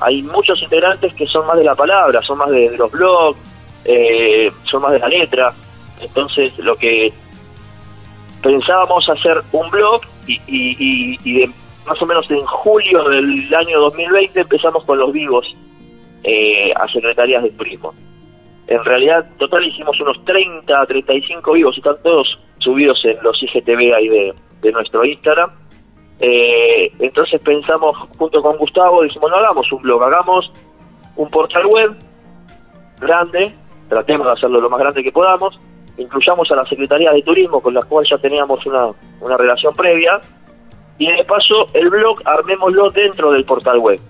Hay 0.00 0.22
muchos 0.22 0.62
integrantes 0.62 1.12
que 1.14 1.26
son 1.26 1.46
más 1.46 1.56
de 1.58 1.64
la 1.64 1.74
palabra, 1.74 2.22
son 2.22 2.38
más 2.38 2.50
de, 2.50 2.70
de 2.70 2.76
los 2.76 2.90
blogs, 2.92 3.38
eh, 3.84 4.52
son 4.64 4.82
más 4.82 4.92
de 4.92 4.98
la 5.00 5.08
letra. 5.08 5.52
Entonces, 6.00 6.56
lo 6.58 6.76
que 6.76 7.12
pensábamos 8.42 9.08
hacer 9.08 9.42
un 9.52 9.68
blog 9.70 10.02
y, 10.26 10.34
y- 10.46 10.76
y- 10.78 11.18
y 11.24 11.32
de 11.40 11.50
más 11.86 12.00
o 12.02 12.06
menos 12.06 12.30
en 12.30 12.44
julio 12.44 13.04
del 13.08 13.54
año 13.54 13.80
2020 13.80 14.40
empezamos 14.40 14.84
con 14.84 14.98
los 14.98 15.12
vivos 15.12 15.56
eh, 16.24 16.72
a 16.74 16.88
secretarías 16.88 17.42
de 17.42 17.50
turismo. 17.50 17.94
En 18.66 18.84
realidad, 18.84 19.24
total 19.38 19.64
hicimos 19.64 19.98
unos 20.00 20.24
30, 20.24 20.86
35 20.86 21.52
vivos, 21.52 21.76
están 21.76 21.96
todos 22.02 22.38
subidos 22.58 22.98
en 23.04 23.16
los 23.22 23.40
IGTV 23.42 23.94
ahí 23.94 24.08
de, 24.08 24.34
de 24.62 24.72
nuestro 24.72 25.04
Instagram. 25.04 25.50
Eh, 26.18 26.90
entonces 26.98 27.40
pensamos 27.42 27.96
junto 28.18 28.42
con 28.42 28.56
Gustavo, 28.56 29.02
dijimos, 29.02 29.30
no 29.30 29.36
hagamos 29.36 29.70
un 29.70 29.82
blog, 29.82 30.02
hagamos 30.02 30.50
un 31.14 31.30
portal 31.30 31.66
web 31.66 31.94
grande, 32.98 33.52
tratemos 33.88 34.26
de 34.26 34.32
hacerlo 34.32 34.60
lo 34.60 34.70
más 34.70 34.80
grande 34.80 35.02
que 35.02 35.12
podamos, 35.12 35.60
incluyamos 35.98 36.50
a 36.50 36.56
la 36.56 36.66
Secretaría 36.66 37.12
de 37.12 37.22
Turismo 37.22 37.60
con 37.60 37.74
la 37.74 37.82
cual 37.82 38.06
ya 38.08 38.18
teníamos 38.18 38.64
una, 38.66 38.88
una 39.20 39.36
relación 39.36 39.74
previa, 39.74 40.20
y 40.98 41.06
de 41.06 41.24
paso 41.24 41.68
el 41.74 41.88
blog 41.90 42.20
armémoslo 42.24 42.90
dentro 42.90 43.32
del 43.32 43.44
portal 43.44 43.78
web. 43.78 44.00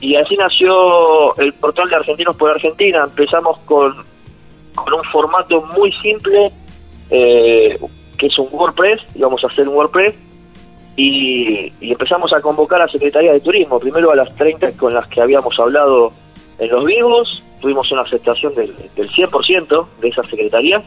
Y 0.00 0.16
así 0.16 0.36
nació 0.36 1.36
el 1.36 1.52
portal 1.54 1.88
de 1.90 1.96
Argentinos 1.96 2.36
por 2.36 2.50
Argentina. 2.50 3.02
Empezamos 3.04 3.58
con, 3.60 3.94
con 4.74 4.94
un 4.94 5.04
formato 5.12 5.62
muy 5.76 5.92
simple, 5.92 6.50
eh, 7.10 7.78
que 8.16 8.26
es 8.26 8.38
un 8.38 8.48
WordPress, 8.50 9.00
íbamos 9.14 9.42
a 9.44 9.48
hacer 9.48 9.68
un 9.68 9.74
WordPress, 9.74 10.14
y, 10.96 11.72
y 11.80 11.92
empezamos 11.92 12.32
a 12.32 12.40
convocar 12.40 12.82
a 12.82 12.88
Secretaría 12.88 13.32
de 13.32 13.40
Turismo, 13.40 13.78
primero 13.78 14.10
a 14.10 14.16
las 14.16 14.34
30 14.36 14.72
con 14.76 14.94
las 14.94 15.06
que 15.08 15.20
habíamos 15.20 15.58
hablado 15.58 16.10
en 16.58 16.70
los 16.70 16.84
vivos, 16.84 17.44
tuvimos 17.60 17.90
una 17.92 18.02
aceptación 18.02 18.54
del, 18.54 18.74
del 18.96 19.10
100% 19.10 19.86
de 20.00 20.08
esas 20.08 20.26
secretarías, 20.26 20.82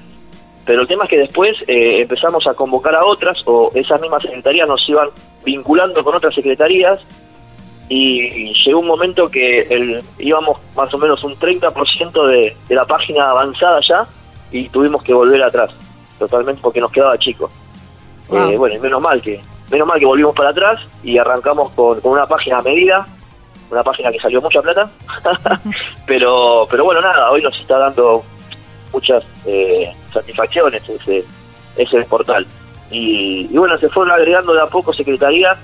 pero 0.65 0.81
el 0.81 0.87
tema 0.87 1.03
es 1.03 1.09
que 1.09 1.17
después 1.17 1.57
eh, 1.67 2.01
empezamos 2.01 2.45
a 2.47 2.53
convocar 2.53 2.95
a 2.95 3.05
otras, 3.05 3.37
o 3.45 3.71
esas 3.73 3.99
mismas 3.99 4.23
secretarías 4.23 4.67
nos 4.67 4.87
iban 4.87 5.09
vinculando 5.43 6.03
con 6.03 6.15
otras 6.15 6.33
secretarías, 6.33 6.99
y 7.89 8.53
llegó 8.63 8.79
un 8.79 8.87
momento 8.87 9.27
que 9.27 9.61
el, 9.61 10.01
íbamos 10.17 10.57
más 10.75 10.93
o 10.93 10.97
menos 10.97 11.23
un 11.23 11.35
30% 11.35 12.27
de, 12.27 12.55
de 12.67 12.75
la 12.75 12.85
página 12.85 13.29
avanzada 13.29 13.79
ya, 13.87 14.07
y 14.51 14.69
tuvimos 14.69 15.03
que 15.03 15.13
volver 15.13 15.41
atrás, 15.43 15.71
totalmente 16.17 16.61
porque 16.61 16.79
nos 16.79 16.91
quedaba 16.91 17.17
chico. 17.17 17.49
Wow. 18.29 18.51
Eh, 18.51 18.57
bueno, 18.57 18.75
y 18.75 18.79
menos 18.79 19.01
mal 19.01 19.21
que 19.21 19.41
menos 19.69 19.87
mal 19.87 19.99
que 19.99 20.05
volvimos 20.05 20.35
para 20.35 20.49
atrás 20.49 20.79
y 21.03 21.17
arrancamos 21.17 21.71
con, 21.71 21.99
con 21.99 22.13
una 22.13 22.27
página 22.27 22.59
a 22.59 22.61
medida, 22.61 23.05
una 23.71 23.83
página 23.83 24.11
que 24.11 24.19
salió 24.19 24.39
mucha 24.39 24.61
plata, 24.61 24.89
pero 26.07 26.67
pero 26.69 26.85
bueno, 26.85 27.01
nada, 27.01 27.31
hoy 27.31 27.41
nos 27.41 27.59
está 27.59 27.77
dando 27.77 28.23
muchas 28.93 29.23
eh, 29.45 29.91
satisfacciones 30.13 30.87
ese, 30.87 31.25
ese 31.75 32.03
portal. 32.03 32.45
Y, 32.91 33.47
y 33.51 33.57
bueno, 33.57 33.77
se 33.77 33.89
fueron 33.89 34.13
agregando 34.13 34.53
de 34.53 34.61
a 34.61 34.67
poco 34.67 34.93
secretarías 34.93 35.57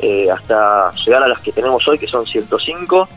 eh, 0.00 0.30
hasta 0.30 0.92
llegar 1.04 1.22
a 1.22 1.28
las 1.28 1.40
que 1.40 1.52
tenemos 1.52 1.86
hoy, 1.88 1.98
que 1.98 2.06
son 2.06 2.26
105, 2.26 3.08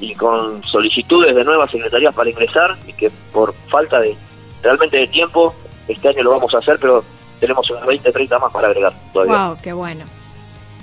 y 0.00 0.14
con 0.14 0.62
solicitudes 0.62 1.34
de 1.34 1.42
nuevas 1.42 1.70
secretarías 1.70 2.14
para 2.14 2.28
ingresar, 2.28 2.76
y 2.86 2.92
que 2.92 3.10
por 3.32 3.54
falta 3.68 3.98
de 3.98 4.14
realmente 4.62 4.98
de 4.98 5.06
tiempo, 5.06 5.54
este 5.88 6.08
año 6.08 6.22
lo 6.22 6.30
vamos 6.32 6.54
a 6.54 6.58
hacer, 6.58 6.78
pero 6.78 7.02
tenemos 7.40 7.68
unas 7.70 7.86
20, 7.86 8.12
30 8.12 8.38
más 8.38 8.52
para 8.52 8.68
agregar 8.68 8.92
todavía. 9.12 9.46
Wow, 9.46 9.56
qué 9.62 9.72
bueno. 9.72 10.04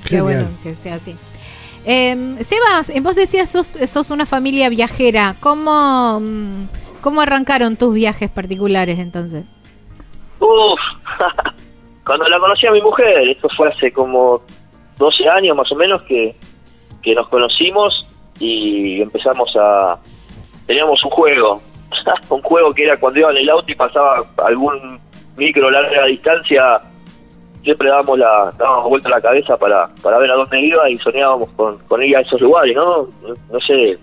Qué 0.03 0.17
Genial. 0.17 0.23
bueno 0.23 0.47
que 0.63 0.73
sea 0.73 0.95
así. 0.95 1.15
Eh, 1.85 2.37
Sebas, 2.47 2.91
vos 3.03 3.15
decías 3.15 3.49
sos, 3.49 3.67
sos 3.67 4.09
una 4.09 4.25
familia 4.25 4.69
viajera. 4.69 5.35
¿Cómo, 5.39 6.19
mm, 6.19 6.67
¿Cómo 7.05 7.21
arrancaron 7.21 7.75
tus 7.75 7.93
viajes 7.93 8.31
particulares 8.31 8.97
entonces? 8.97 9.45
Uf, 10.39 10.79
cuando 12.03 12.27
la 12.27 12.39
conocí 12.39 12.65
a 12.65 12.71
mi 12.71 12.81
mujer, 12.81 13.27
esto 13.27 13.47
fue 13.55 13.69
hace 13.69 13.93
como 13.93 14.41
12 14.97 15.29
años 15.29 15.55
más 15.55 15.71
o 15.71 15.75
menos 15.75 16.01
que, 16.01 16.35
que 17.03 17.13
nos 17.13 17.27
conocimos 17.27 18.07
y 18.39 19.03
empezamos 19.03 19.55
a... 19.55 19.99
Teníamos 20.65 21.05
un 21.05 21.11
juego, 21.11 21.61
un 22.29 22.41
juego 22.41 22.73
que 22.73 22.85
era 22.85 22.97
cuando 22.97 23.19
iba 23.19 23.29
en 23.29 23.37
el 23.37 23.49
auto 23.51 23.71
y 23.71 23.75
pasaba 23.75 24.23
algún 24.43 24.99
micro 25.37 25.69
larga 25.69 26.05
distancia, 26.05 26.81
siempre 27.63 27.87
dábamos 27.87 28.17
la 28.17 28.51
dábamos 28.57 28.89
vuelta 28.89 29.09
la 29.09 29.21
cabeza 29.21 29.55
para, 29.57 29.87
para 30.01 30.17
ver 30.17 30.31
a 30.31 30.37
dónde 30.37 30.59
iba 30.59 30.89
y 30.89 30.97
soñábamos 30.97 31.51
con, 31.51 31.77
con 31.87 32.01
ir 32.03 32.17
a 32.17 32.21
esos 32.21 32.41
lugares. 32.41 32.75
No, 32.75 33.07
no 33.51 33.59
sé, 33.59 33.95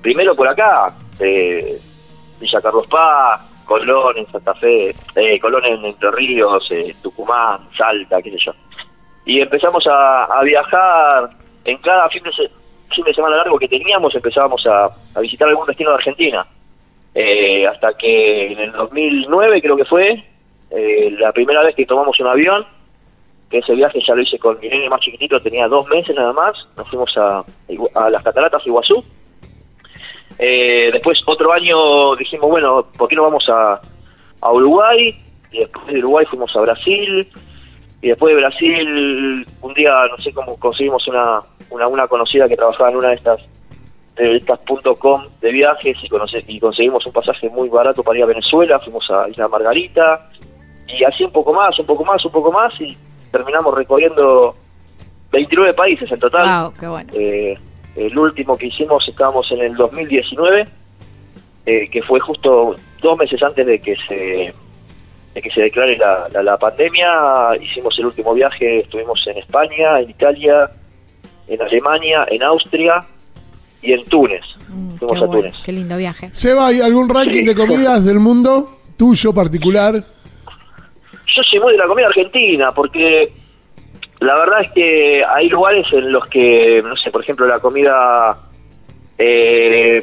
primero 0.00 0.34
por 0.34 0.48
acá, 0.48 0.86
eh, 1.18 1.78
Villa 2.40 2.60
Carlos 2.60 2.86
Paz, 2.88 3.64
Colón 3.64 4.16
en 4.16 4.26
Santa 4.26 4.54
Fe, 4.54 4.94
eh, 5.14 5.38
Colón 5.38 5.64
en 5.66 5.84
Entre 5.84 6.10
Ríos, 6.10 6.66
eh, 6.70 6.94
Tucumán, 7.02 7.68
Salta, 7.76 8.20
qué 8.22 8.30
sé 8.30 8.38
yo. 8.46 8.52
Y 9.24 9.40
empezamos 9.40 9.84
a, 9.86 10.40
viajar 10.42 11.30
en 11.64 11.76
cada 11.78 12.08
fin 12.08 12.22
de, 12.24 13.14
semana 13.14 13.36
largo 13.36 13.58
que 13.58 13.68
teníamos, 13.68 14.14
empezábamos 14.14 14.64
a, 14.66 14.88
visitar 15.20 15.48
algún 15.48 15.66
destino 15.66 15.90
de 15.90 15.96
Argentina. 15.96 16.46
Eh, 17.14 17.66
hasta 17.66 17.92
que 17.94 18.52
en 18.52 18.58
el 18.58 18.72
2009 18.72 19.62
creo 19.62 19.76
que 19.76 19.84
fue, 19.84 20.24
eh, 20.70 21.16
la 21.18 21.32
primera 21.32 21.62
vez 21.62 21.74
que 21.74 21.86
tomamos 21.86 22.18
un 22.20 22.28
avión, 22.28 22.64
que 23.50 23.58
ese 23.58 23.74
viaje 23.74 24.00
ya 24.06 24.14
lo 24.14 24.22
hice 24.22 24.38
con 24.38 24.58
mi 24.60 24.68
nene 24.68 24.88
más 24.88 25.00
chiquitito, 25.00 25.40
tenía 25.40 25.66
dos 25.66 25.86
meses 25.88 26.14
nada 26.14 26.32
más, 26.32 26.68
nos 26.76 26.88
fuimos 26.88 27.12
a, 27.16 27.44
las 28.10 28.22
cataratas 28.22 28.64
Iguazú, 28.66 29.04
eh, 30.40 30.90
después 30.92 31.18
otro 31.26 31.52
año 31.52 32.16
dijimos, 32.16 32.48
bueno, 32.50 32.86
¿por 32.96 33.08
qué 33.08 33.16
no 33.16 33.24
vamos 33.24 33.44
a, 33.48 33.80
a 34.40 34.52
Uruguay? 34.52 35.14
Y 35.52 35.58
después 35.58 35.86
de 35.86 35.98
Uruguay 36.00 36.26
fuimos 36.26 36.54
a 36.56 36.60
Brasil. 36.60 37.28
Y 38.02 38.08
después 38.08 38.34
de 38.34 38.40
Brasil, 38.40 39.46
un 39.60 39.74
día, 39.74 39.92
no 40.10 40.16
sé 40.18 40.32
cómo 40.32 40.56
conseguimos 40.58 41.06
una, 41.08 41.40
una, 41.70 41.86
una 41.86 42.08
conocida 42.08 42.48
que 42.48 42.56
trabajaba 42.56 42.90
en 42.90 42.96
una 42.96 43.08
de 43.08 43.14
estas 43.16 43.38
de 44.16 44.36
estas 44.36 44.58
punto 44.60 44.94
.com 44.96 45.22
de 45.40 45.50
viajes 45.52 45.96
y, 46.02 46.08
conoce- 46.08 46.44
y 46.46 46.58
conseguimos 46.60 47.06
un 47.06 47.12
pasaje 47.12 47.48
muy 47.48 47.68
barato 47.70 48.02
para 48.02 48.18
ir 48.18 48.24
a 48.24 48.26
Venezuela, 48.26 48.78
fuimos 48.80 49.08
a 49.10 49.28
Isla 49.30 49.48
Margarita 49.48 50.28
y 50.88 51.04
así 51.04 51.24
un 51.24 51.30
poco 51.32 51.54
más, 51.54 51.78
un 51.78 51.86
poco 51.86 52.04
más, 52.04 52.22
un 52.24 52.32
poco 52.32 52.52
más 52.52 52.72
y 52.80 52.96
terminamos 53.30 53.72
recorriendo 53.74 54.54
29 55.32 55.72
países 55.74 56.10
en 56.10 56.18
total. 56.18 56.62
Wow, 56.64 56.74
qué 56.78 56.88
bueno. 56.88 57.10
Eh, 57.14 57.58
el 57.96 58.16
último 58.18 58.56
que 58.56 58.66
hicimos 58.66 59.06
estábamos 59.08 59.50
en 59.52 59.60
el 59.62 59.74
2019, 59.76 60.66
eh, 61.66 61.88
que 61.90 62.02
fue 62.02 62.20
justo 62.20 62.74
dos 63.02 63.18
meses 63.18 63.42
antes 63.42 63.66
de 63.66 63.78
que 63.80 63.94
se 64.08 64.54
de 65.34 65.40
que 65.42 65.50
se 65.50 65.60
declare 65.62 65.96
la, 65.96 66.28
la, 66.32 66.42
la 66.42 66.56
pandemia. 66.58 67.56
Hicimos 67.60 67.96
el 68.00 68.06
último 68.06 68.34
viaje, 68.34 68.80
estuvimos 68.80 69.24
en 69.28 69.38
España, 69.38 70.00
en 70.00 70.10
Italia, 70.10 70.68
en 71.46 71.62
Alemania, 71.62 72.26
en 72.28 72.42
Austria 72.42 73.04
y 73.80 73.92
en 73.92 74.04
Túnez. 74.06 74.42
Mm, 74.68 74.96
Fuimos 74.96 75.18
qué, 75.18 75.24
a 75.24 75.26
bueno, 75.26 75.42
Túnez. 75.42 75.54
qué 75.64 75.72
lindo 75.72 75.96
viaje. 75.96 76.28
Seba, 76.32 76.66
¿hay 76.66 76.80
algún 76.80 77.08
ranking 77.08 77.40
Sí. 77.40 77.44
de 77.44 77.54
comidas 77.54 78.04
del 78.04 78.18
mundo 78.18 78.78
tuyo 78.96 79.32
particular? 79.32 79.94
Yo 79.94 81.42
soy 81.48 81.60
muy 81.60 81.72
de 81.72 81.78
la 81.78 81.86
comida 81.86 82.06
argentina 82.08 82.72
porque 82.72 83.32
la 84.20 84.36
verdad 84.36 84.60
es 84.62 84.70
que 84.72 85.24
hay 85.24 85.48
lugares 85.48 85.86
en 85.92 86.12
los 86.12 86.26
que, 86.28 86.82
no 86.84 86.94
sé, 86.96 87.10
por 87.10 87.22
ejemplo, 87.22 87.46
la 87.46 87.58
comida, 87.58 88.36
eh, 89.18 90.02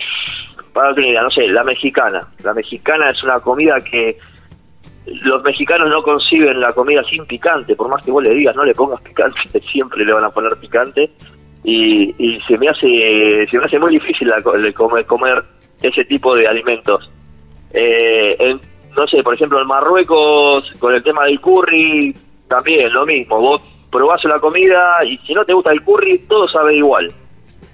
para 0.74 0.92
otra 0.92 1.06
idea, 1.06 1.22
no 1.22 1.30
sé, 1.30 1.48
la 1.48 1.64
mexicana. 1.64 2.28
La 2.44 2.54
mexicana 2.54 3.12
es 3.12 3.24
una 3.24 3.40
comida 3.40 3.80
que 3.80 4.18
los 5.06 5.42
mexicanos 5.44 5.90
no 5.90 6.02
conciben 6.04 6.60
la 6.60 6.74
comida 6.74 7.04
sin 7.10 7.26
picante, 7.26 7.76
por 7.76 7.90
más 7.90 8.04
que 8.04 8.12
vos 8.12 8.24
le 8.24 8.34
digas, 8.34 8.56
no 8.56 8.66
le 8.66 8.74
pongas 8.74 9.02
picante, 9.02 9.40
siempre 9.72 10.04
le 10.04 10.14
van 10.14 10.26
a 10.26 10.30
poner 10.30 10.58
picante. 10.58 11.10
Y, 11.64 12.40
se 12.48 12.58
me 12.58 12.70
hace 12.70 13.46
se 13.52 13.58
me 13.60 13.66
hace 13.66 13.78
muy 13.78 13.92
difícil 13.92 14.30
la 14.30 14.42
comer, 14.42 15.06
comer 15.06 15.44
ese 15.82 16.06
tipo 16.06 16.34
de 16.36 16.48
alimentos. 16.48 17.10
Eh, 17.74 18.36
en- 18.40 18.62
no 18.96 19.06
sé, 19.08 19.22
por 19.22 19.36
ejemplo, 19.36 19.62
en 19.62 19.68
Marruecos, 19.68 20.72
con 20.80 20.96
el 20.96 21.04
tema 21.04 21.26
del 21.26 21.40
curry, 21.40 22.16
también 22.48 22.92
lo 22.92 23.06
mismo. 23.06 23.40
Vos 23.40 23.77
probás 23.92 24.24
una 24.26 24.40
comida 24.40 25.04
y 25.06 25.18
si 25.20 25.34
no 25.34 25.46
te 25.46 25.54
gusta 25.54 25.72
el 25.72 25.82
curry, 25.84 26.20
todo 26.28 26.48
sabe 26.48 26.76
igual. 26.76 27.12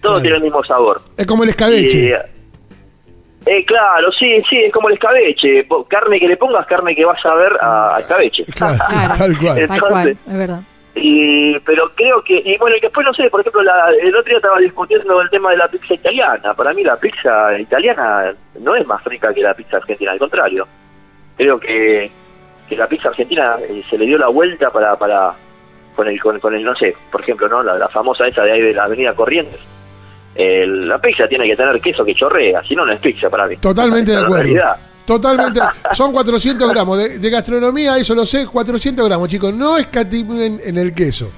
Todo 0.01 0.13
Claro. 0.13 0.21
tiene 0.21 0.37
el 0.37 0.43
mismo 0.43 0.63
sabor. 0.63 1.01
Es 1.17 1.25
como 1.25 1.43
el 1.43 1.49
escabeche. 1.49 1.97
Y, 3.45 3.49
eh, 3.49 3.65
claro, 3.65 4.11
sí, 4.11 4.41
sí, 4.49 4.57
es 4.57 4.71
como 4.73 4.87
el 4.89 4.95
escabeche. 4.95 5.67
Carne 5.89 6.19
que 6.19 6.27
le 6.27 6.37
pongas, 6.37 6.65
carne 6.67 6.95
que 6.95 7.03
vas 7.05 7.23
a 7.25 7.33
ver 7.35 7.53
a, 7.61 7.97
escabeche. 7.99 8.45
Claro, 8.55 8.77
Claro. 8.87 9.13
tal 9.17 9.37
cual. 9.39 9.67
Tal 9.67 9.79
cual, 9.81 10.09
es 10.27 10.37
verdad. 10.37 10.61
Y, 10.95 11.57
pero 11.61 11.89
creo 11.95 12.23
que, 12.23 12.35
y 12.45 12.55
bueno, 12.57 12.75
y 12.77 12.79
después 12.79 13.03
no 13.05 13.13
sé, 13.13 13.27
por 13.29 13.41
ejemplo, 13.41 13.63
la- 13.63 13.89
el 13.99 14.15
otro 14.15 14.29
día 14.29 14.37
estaba 14.37 14.59
discutiendo 14.59 15.19
el 15.21 15.29
tema 15.31 15.49
de 15.51 15.57
la 15.57 15.67
pizza 15.67 15.93
italiana. 15.95 16.53
Para 16.53 16.71
mí 16.73 16.83
la 16.83 16.97
pizza 16.97 17.57
italiana 17.59 18.33
no 18.59 18.75
es 18.75 18.85
más 18.85 19.03
rica 19.05 19.33
que 19.33 19.41
la 19.41 19.53
pizza 19.55 19.77
argentina, 19.77 20.11
al 20.11 20.19
contrario. 20.19 20.67
Creo 21.35 21.59
que, 21.59 22.11
que 22.69 22.77
la 22.77 22.87
pizza 22.87 23.09
argentina 23.09 23.57
eh, 23.67 23.83
se 23.89 23.97
le 23.97 24.05
dio 24.05 24.19
la 24.19 24.27
vuelta 24.27 24.69
para, 24.69 24.95
para 24.95 25.33
con 25.95 26.07
el, 26.07 26.19
con, 26.21 26.39
con 26.39 26.53
el, 26.55 26.63
no 26.63 26.75
sé, 26.75 26.95
por 27.11 27.21
ejemplo, 27.21 27.47
¿no? 27.47 27.63
La, 27.63 27.77
la 27.77 27.89
famosa 27.89 28.25
esa 28.27 28.43
de 28.43 28.51
ahí 28.51 28.61
de 28.61 28.73
la 28.73 28.85
avenida 28.85 29.13
Corrientes. 29.13 29.59
El- 30.35 30.87
la 30.87 30.99
pizza 30.99 31.27
tiene 31.27 31.47
que 31.47 31.55
tener 31.55 31.79
queso 31.79 32.03
que 32.03 32.15
chorrea, 32.15 32.63
si 32.67 32.75
no, 32.75 32.85
no 32.85 32.91
es 32.91 32.99
pizza 32.99 33.29
para 33.29 33.47
mí. 33.47 33.57
Totalmente 33.57 34.11
de 34.11 34.17
acuerdo. 34.17 34.43
realidad. 34.43 34.75
Totalmente. 35.05 35.59
Son 35.93 36.11
400 36.13 36.69
gramos. 36.69 36.97
De, 36.97 37.19
de 37.19 37.29
gastronomía, 37.29 37.97
eso 37.97 38.15
lo 38.15 38.25
sé, 38.25 38.47
400 38.47 39.05
gramos, 39.07 39.27
chicos. 39.27 39.53
No 39.53 39.77
escatimen 39.77 40.59
en 40.63 40.77
el 40.77 40.93
queso. 40.93 41.29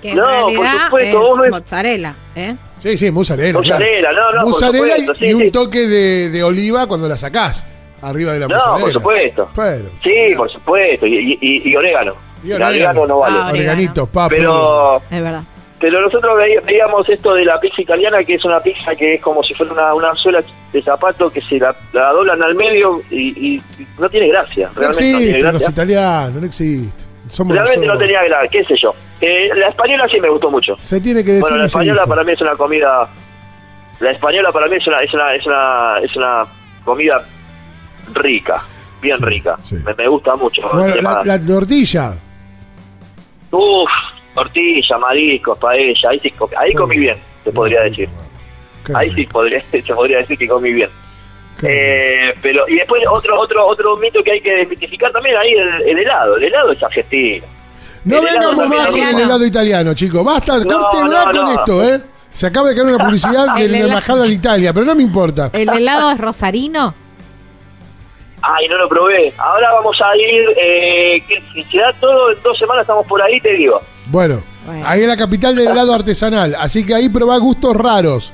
Que 0.00 0.12
en 0.12 0.16
No, 0.16 0.46
por 0.56 0.66
supuesto, 0.66 1.44
es 1.44 1.50
mozzarella, 1.50 2.14
¿eh? 2.34 2.56
Sí, 2.78 2.96
sí, 2.96 3.10
mozzarella. 3.10 3.52
Mozzarella, 3.58 4.12
no, 4.12 4.32
no, 4.32 4.40
por 4.42 4.50
Mozzarella 4.52 4.96
supuesto, 4.96 5.12
y, 5.24 5.28
sí, 5.28 5.34
un 5.34 5.42
sí. 5.42 5.50
toque 5.50 5.86
de, 5.86 6.30
de 6.30 6.42
oliva 6.42 6.86
cuando 6.86 7.06
la 7.06 7.18
sacás 7.18 7.66
arriba 8.00 8.32
de 8.32 8.40
la 8.40 8.46
No, 8.48 8.54
mozzarella. 8.54 8.82
por 8.84 8.92
supuesto. 8.94 9.50
Pero, 9.54 9.90
Sí, 10.02 10.34
por 10.36 10.50
supuesto. 10.50 11.06
Y, 11.06 11.38
y, 11.38 11.68
y 11.70 11.76
orégano. 11.76 12.14
Orégano. 12.44 13.06
no 13.06 13.18
vale. 13.18 13.36
Ah. 13.40 13.48
Organitos, 13.50 14.08
papi. 14.08 14.36
Pero 14.36 14.96
Es 15.10 15.22
verdad. 15.22 15.42
pero 15.78 16.00
nosotros 16.00 16.36
veí- 16.38 16.58
veíamos 16.64 17.08
esto 17.08 17.34
de 17.34 17.44
la 17.44 17.58
pizza 17.60 17.82
italiana, 17.82 18.22
que 18.24 18.34
es 18.34 18.44
una 18.44 18.60
pizza 18.60 18.94
que 18.94 19.14
es 19.14 19.22
como 19.22 19.42
si 19.42 19.54
fuera 19.54 19.72
una, 19.72 19.94
una 19.94 20.14
suela 20.14 20.42
de 20.72 20.82
zapato 20.82 21.30
que 21.30 21.40
se 21.40 21.58
la, 21.58 21.74
la 21.92 22.12
doblan 22.12 22.42
al 22.42 22.54
medio 22.54 23.00
y, 23.10 23.54
y 23.56 23.62
no 23.98 24.08
tiene 24.08 24.28
gracia. 24.28 24.68
no 24.74 24.80
Realmente 24.80 25.02
no 25.02 25.18
tiene 25.18 25.24
existen 25.24 25.52
los 25.52 25.62
gracia. 25.62 25.70
italianos, 25.72 26.34
no 26.40 26.46
existen. 26.46 27.10
Somos 27.28 27.54
Realmente 27.54 27.86
no 27.86 27.96
tenía 27.98 28.22
gracia, 28.24 28.48
qué 28.50 28.64
sé 28.64 28.74
yo. 28.82 28.94
Eh, 29.20 29.48
la 29.54 29.68
española 29.68 30.06
sí 30.10 30.18
me 30.20 30.28
gustó 30.30 30.50
mucho. 30.50 30.74
Se 30.78 31.00
tiene 31.00 31.22
que 31.24 31.32
decir 31.32 31.42
Bueno, 31.42 31.58
la 31.58 31.66
española 31.66 32.06
para 32.06 32.24
mí 32.24 32.32
es 32.32 32.40
una 32.40 32.56
comida. 32.56 33.08
La 34.00 34.10
española 34.10 34.50
para 34.50 34.66
mí 34.66 34.76
es 34.76 34.86
una, 34.86 34.96
es 34.98 35.12
una, 35.14 35.34
es 35.34 35.46
una, 35.46 35.94
es 36.02 36.16
una 36.16 36.46
comida 36.84 37.22
rica, 38.14 38.62
bien 39.00 39.18
Sí, 39.18 39.24
rica. 39.24 39.56
sí. 39.62 39.76
Me, 39.84 39.94
me 39.94 40.08
gusta 40.08 40.34
mucho. 40.36 40.62
Bueno, 40.72 40.96
la, 41.02 41.22
la 41.24 41.38
tortilla. 41.46 42.14
Uf, 43.50 43.90
tortilla, 44.34 44.98
mariscos, 44.98 45.58
paella, 45.58 46.10
ahí 46.10 46.20
sí, 46.20 46.32
ahí 46.58 46.74
comí 46.74 46.98
bien, 46.98 47.18
se 47.44 47.50
podría 47.52 47.82
decir. 47.82 48.08
Ahí 48.94 49.12
sí 49.14 49.26
podría, 49.26 49.60
se 49.70 49.82
podría 49.94 50.18
decir 50.18 50.38
que 50.38 50.48
comí 50.48 50.72
bien. 50.72 50.90
Eh, 51.62 52.32
pero 52.40 52.66
y 52.68 52.76
después 52.76 53.02
otro 53.10 53.38
otro 53.38 53.66
otro 53.66 53.96
mito 53.98 54.22
que 54.24 54.32
hay 54.32 54.40
que 54.40 54.50
desmitificar 54.50 55.12
también 55.12 55.36
ahí 55.36 55.52
el, 55.52 55.82
el 55.90 55.98
helado. 55.98 56.36
El 56.36 56.44
helado 56.44 56.72
es 56.72 56.82
argentino. 56.82 57.44
No 58.04 58.18
el 58.18 58.24
vengamos 58.24 58.66
más 58.68 58.86
con 58.88 59.00
el 59.00 59.20
helado 59.20 59.44
italiano, 59.44 59.92
chicos. 59.94 60.24
Basta, 60.24 60.58
No, 60.58 60.64
córtenla 60.64 61.24
no, 61.26 61.32
con 61.32 61.42
no. 61.42 61.52
esto, 61.52 61.84
¿eh? 61.84 62.00
Se 62.30 62.46
acaba 62.46 62.68
de 62.70 62.76
caer 62.76 62.86
una 62.86 63.04
publicidad 63.04 63.54
de 63.56 63.68
la 63.68 63.78
embajada 63.78 64.22
de 64.22 64.32
Italia, 64.32 64.72
pero 64.72 64.86
no 64.86 64.94
me 64.94 65.02
importa. 65.02 65.50
¿El 65.52 65.68
helado 65.68 66.10
es 66.12 66.18
rosarino? 66.18 66.94
Ay, 68.42 68.68
no 68.68 68.78
lo 68.78 68.88
probé. 68.88 69.32
Ahora 69.38 69.72
vamos 69.72 69.96
a 70.00 70.16
ir, 70.16 70.48
eh, 70.62 71.22
que 71.28 71.42
si 71.52 71.62
se 71.64 71.78
da 71.78 71.92
todo, 72.00 72.30
en 72.32 72.42
dos 72.42 72.58
semanas 72.58 72.82
estamos 72.82 73.06
por 73.06 73.20
ahí, 73.22 73.40
te 73.40 73.52
digo. 73.54 73.80
Bueno, 74.06 74.42
Bueno. 74.66 74.82
ahí 74.86 75.02
es 75.02 75.08
la 75.08 75.16
capital 75.16 75.54
del 75.56 75.68
helado 75.68 75.94
artesanal, 75.94 76.54
así 76.58 76.84
que 76.84 76.94
ahí 76.94 77.08
probá 77.08 77.36
gustos 77.38 77.76
raros. 77.76 78.32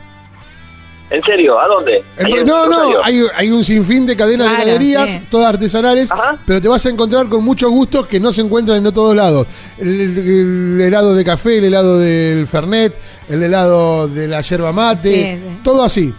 ¿En 1.08 1.22
serio? 1.22 1.60
¿A 1.60 1.68
dónde? 1.68 2.02
En 2.16 2.44
no, 2.44 2.66
no, 2.68 3.00
hay, 3.04 3.22
hay 3.36 3.50
un 3.52 3.62
sinfín 3.62 4.06
de 4.06 4.16
cadenas 4.16 4.48
Claro, 4.48 4.64
de 4.64 4.70
heladerías, 4.72 5.10
sí. 5.10 5.20
todas 5.30 5.54
artesanales, 5.54 6.10
Ajá. 6.10 6.36
pero 6.44 6.60
te 6.60 6.66
vas 6.66 6.84
a 6.84 6.88
encontrar 6.90 7.28
con 7.28 7.44
muchos 7.44 7.70
gustos 7.70 8.06
que 8.06 8.18
no 8.18 8.32
se 8.32 8.40
encuentran 8.42 8.84
en 8.84 8.92
todos 8.92 9.14
lados. 9.14 9.46
El, 9.78 10.00
el- 10.00 10.18
el 10.18 10.80
helado 10.80 11.14
de 11.14 11.24
café, 11.24 11.58
el 11.58 11.64
helado 11.66 11.98
del 12.00 12.44
Fernet, 12.48 12.92
el 13.28 13.40
helado 13.40 14.08
de 14.08 14.26
la 14.26 14.40
yerba 14.40 14.72
mate, 14.72 15.36
Sí, 15.36 15.40
sí. 15.48 15.60
todo 15.62 15.84
así. 15.84 16.12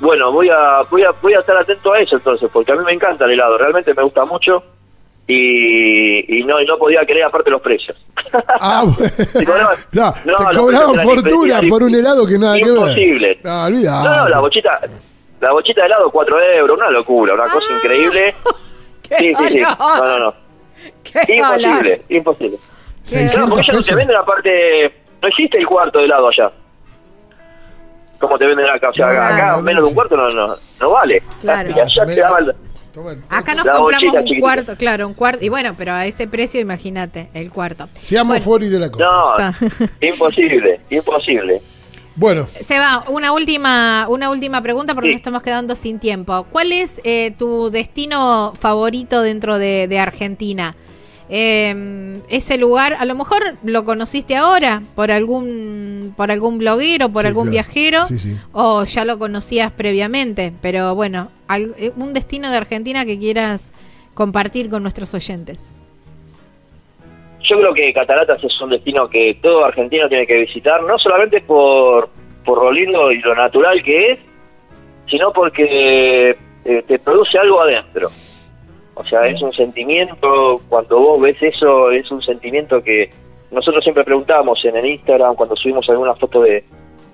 Bueno, 0.00 0.30
voy 0.32 0.48
a, 0.50 0.82
voy 0.90 1.02
a 1.04 1.10
voy 1.22 1.34
a 1.34 1.40
estar 1.40 1.56
atento 1.56 1.92
a 1.92 2.00
eso 2.00 2.16
entonces, 2.16 2.50
porque 2.52 2.72
a 2.72 2.76
mí 2.76 2.84
me 2.84 2.92
encanta 2.92 3.24
el 3.24 3.32
helado, 3.32 3.56
realmente 3.56 3.94
me 3.94 4.02
gusta 4.02 4.24
mucho 4.24 4.62
y, 5.26 6.38
y 6.40 6.44
no 6.44 6.60
y 6.60 6.66
no 6.66 6.76
podía 6.78 7.04
creer 7.04 7.24
aparte 7.24 7.50
los 7.50 7.60
precios. 7.62 7.96
Ah, 8.60 8.84
bueno. 8.84 9.68
No, 9.92 10.14
No, 10.24 10.50
te 10.50 10.58
cobraban 10.58 10.96
fortuna 10.96 11.60
por 11.68 11.82
un 11.82 11.94
helado 11.94 12.26
que 12.26 12.38
nada 12.38 12.56
que 12.56 12.64
ver. 12.64 12.72
Imposible. 12.72 13.38
No, 13.42 13.64
olvidate. 13.64 14.08
No, 14.08 14.28
la 14.28 14.40
bochita, 14.40 14.80
la 15.40 15.52
bochita 15.52 15.80
de 15.82 15.86
helado 15.86 16.10
4 16.10 16.42
euros, 16.56 16.76
una 16.76 16.90
locura, 16.90 17.34
una 17.34 17.44
cosa 17.44 17.72
increíble. 17.72 18.34
¡Qué 19.08 19.16
Sí, 19.18 19.34
sí, 19.34 19.50
sí. 19.52 19.60
No, 19.60 20.04
no, 20.04 20.18
no. 20.18 20.34
Imposible, 21.28 22.02
imposible. 22.08 22.56
No, 22.58 23.02
600 23.02 23.48
porque 23.50 23.66
ya 23.68 23.72
no 23.74 23.82
te 23.82 23.94
venden 23.94 24.16
aparte, 24.16 24.92
no 25.22 25.28
existe 25.28 25.58
el 25.58 25.66
cuarto 25.66 25.98
de 26.00 26.04
helado 26.06 26.28
allá. 26.28 26.50
Como 28.18 28.38
te 28.38 28.46
venden 28.46 28.66
acá, 28.66 28.88
o 28.90 28.92
sea, 28.92 29.06
No, 29.06 29.12
acá 29.22 29.46
no, 29.48 29.56
no 29.56 29.62
menos 29.62 29.82
de 29.84 29.88
un 29.88 29.94
cuarto 29.94 30.16
no, 30.16 30.28
no, 30.28 30.56
no 30.80 30.90
vale. 30.90 31.22
Claro. 31.40 31.70
Y 31.70 31.80
allá 31.80 32.06
te 32.06 32.20
daban, 32.20 32.52
Toma, 32.92 33.10
Acá 33.28 33.54
nos 33.54 33.66
compramos 33.66 33.82
bochita 33.92 34.12
un 34.12 34.24
chiquitita. 34.24 34.40
cuarto, 34.40 34.76
claro, 34.76 35.06
un 35.06 35.12
cuarto. 35.14 35.44
Y 35.44 35.50
bueno, 35.50 35.74
pero 35.76 35.92
a 35.92 36.06
ese 36.06 36.26
precio, 36.26 36.60
imagínate, 36.60 37.28
el 37.34 37.50
cuarto. 37.50 37.88
Seamos 38.00 38.36
Bueno. 38.36 38.44
fori 38.44 38.68
de 38.70 38.78
la 38.78 38.90
cosa. 38.90 39.04
no, 39.04 39.48
Está. 39.50 39.86
imposible, 40.06 40.80
imposible. 40.88 41.60
Bueno, 42.14 42.46
Seba, 42.62 43.04
una 43.08 43.32
última, 43.32 44.06
una 44.08 44.30
última 44.30 44.62
pregunta 44.62 44.94
porque 44.94 45.08
Sí. 45.08 45.12
nos 45.12 45.18
estamos 45.20 45.42
quedando 45.42 45.76
sin 45.76 45.98
tiempo. 45.98 46.46
¿Cuál 46.50 46.72
es 46.72 46.98
eh, 47.04 47.34
tu 47.38 47.68
destino 47.70 48.54
favorito 48.58 49.20
dentro 49.20 49.58
de, 49.58 49.86
de 49.88 49.98
Argentina? 49.98 50.74
Eh, 51.28 52.20
ese 52.28 52.56
lugar, 52.56 52.94
a 52.98 53.04
lo 53.04 53.14
mejor 53.16 53.42
lo 53.64 53.84
conociste 53.84 54.36
ahora 54.36 54.82
por 54.94 55.10
algún, 55.10 56.14
por 56.16 56.30
algún 56.30 56.58
bloguero, 56.58 57.08
por 57.08 57.22
Sí, 57.22 57.28
algún 57.28 57.44
claro. 57.44 57.52
viajero, 57.52 58.06
Sí, 58.06 58.18
sí. 58.18 58.36
o 58.52 58.84
ya 58.84 59.04
lo 59.04 59.18
conocías 59.18 59.72
previamente. 59.72 60.52
Pero 60.62 60.94
bueno, 60.94 61.30
al- 61.48 61.74
eh, 61.78 61.92
un 61.96 62.12
destino 62.12 62.50
de 62.50 62.56
Argentina 62.56 63.04
que 63.04 63.18
quieras 63.18 63.72
compartir 64.14 64.70
con 64.70 64.82
nuestros 64.82 65.12
oyentes. 65.14 65.72
Yo 67.48 67.58
creo 67.60 67.74
que 67.74 67.92
Cataratas 67.92 68.42
es 68.42 68.60
un 68.60 68.70
destino 68.70 69.08
que 69.08 69.38
todo 69.40 69.64
argentino 69.64 70.08
tiene 70.08 70.26
que 70.26 70.34
visitar, 70.36 70.82
no 70.82 70.98
solamente 70.98 71.40
por, 71.42 72.08
por 72.44 72.58
lo 72.64 72.72
lindo 72.72 73.12
y 73.12 73.18
lo 73.20 73.34
natural 73.36 73.82
que 73.84 74.12
es, 74.12 74.18
sino 75.08 75.32
porque 75.32 76.36
eh, 76.64 76.82
te 76.88 76.98
produce 76.98 77.38
algo 77.38 77.60
adentro. 77.60 78.10
O 78.98 79.04
sea, 79.04 79.26
es 79.26 79.40
un 79.42 79.52
sentimiento, 79.52 80.56
cuando 80.68 80.98
vos 80.98 81.20
ves 81.20 81.36
eso, 81.42 81.90
es 81.90 82.10
un 82.10 82.22
sentimiento 82.22 82.82
que 82.82 83.10
nosotros 83.50 83.84
siempre 83.84 84.02
preguntamos 84.04 84.58
en 84.64 84.74
el 84.76 84.86
Instagram, 84.86 85.34
cuando 85.36 85.54
subimos 85.54 85.88
alguna 85.88 86.14
foto 86.14 86.40
de, 86.42 86.64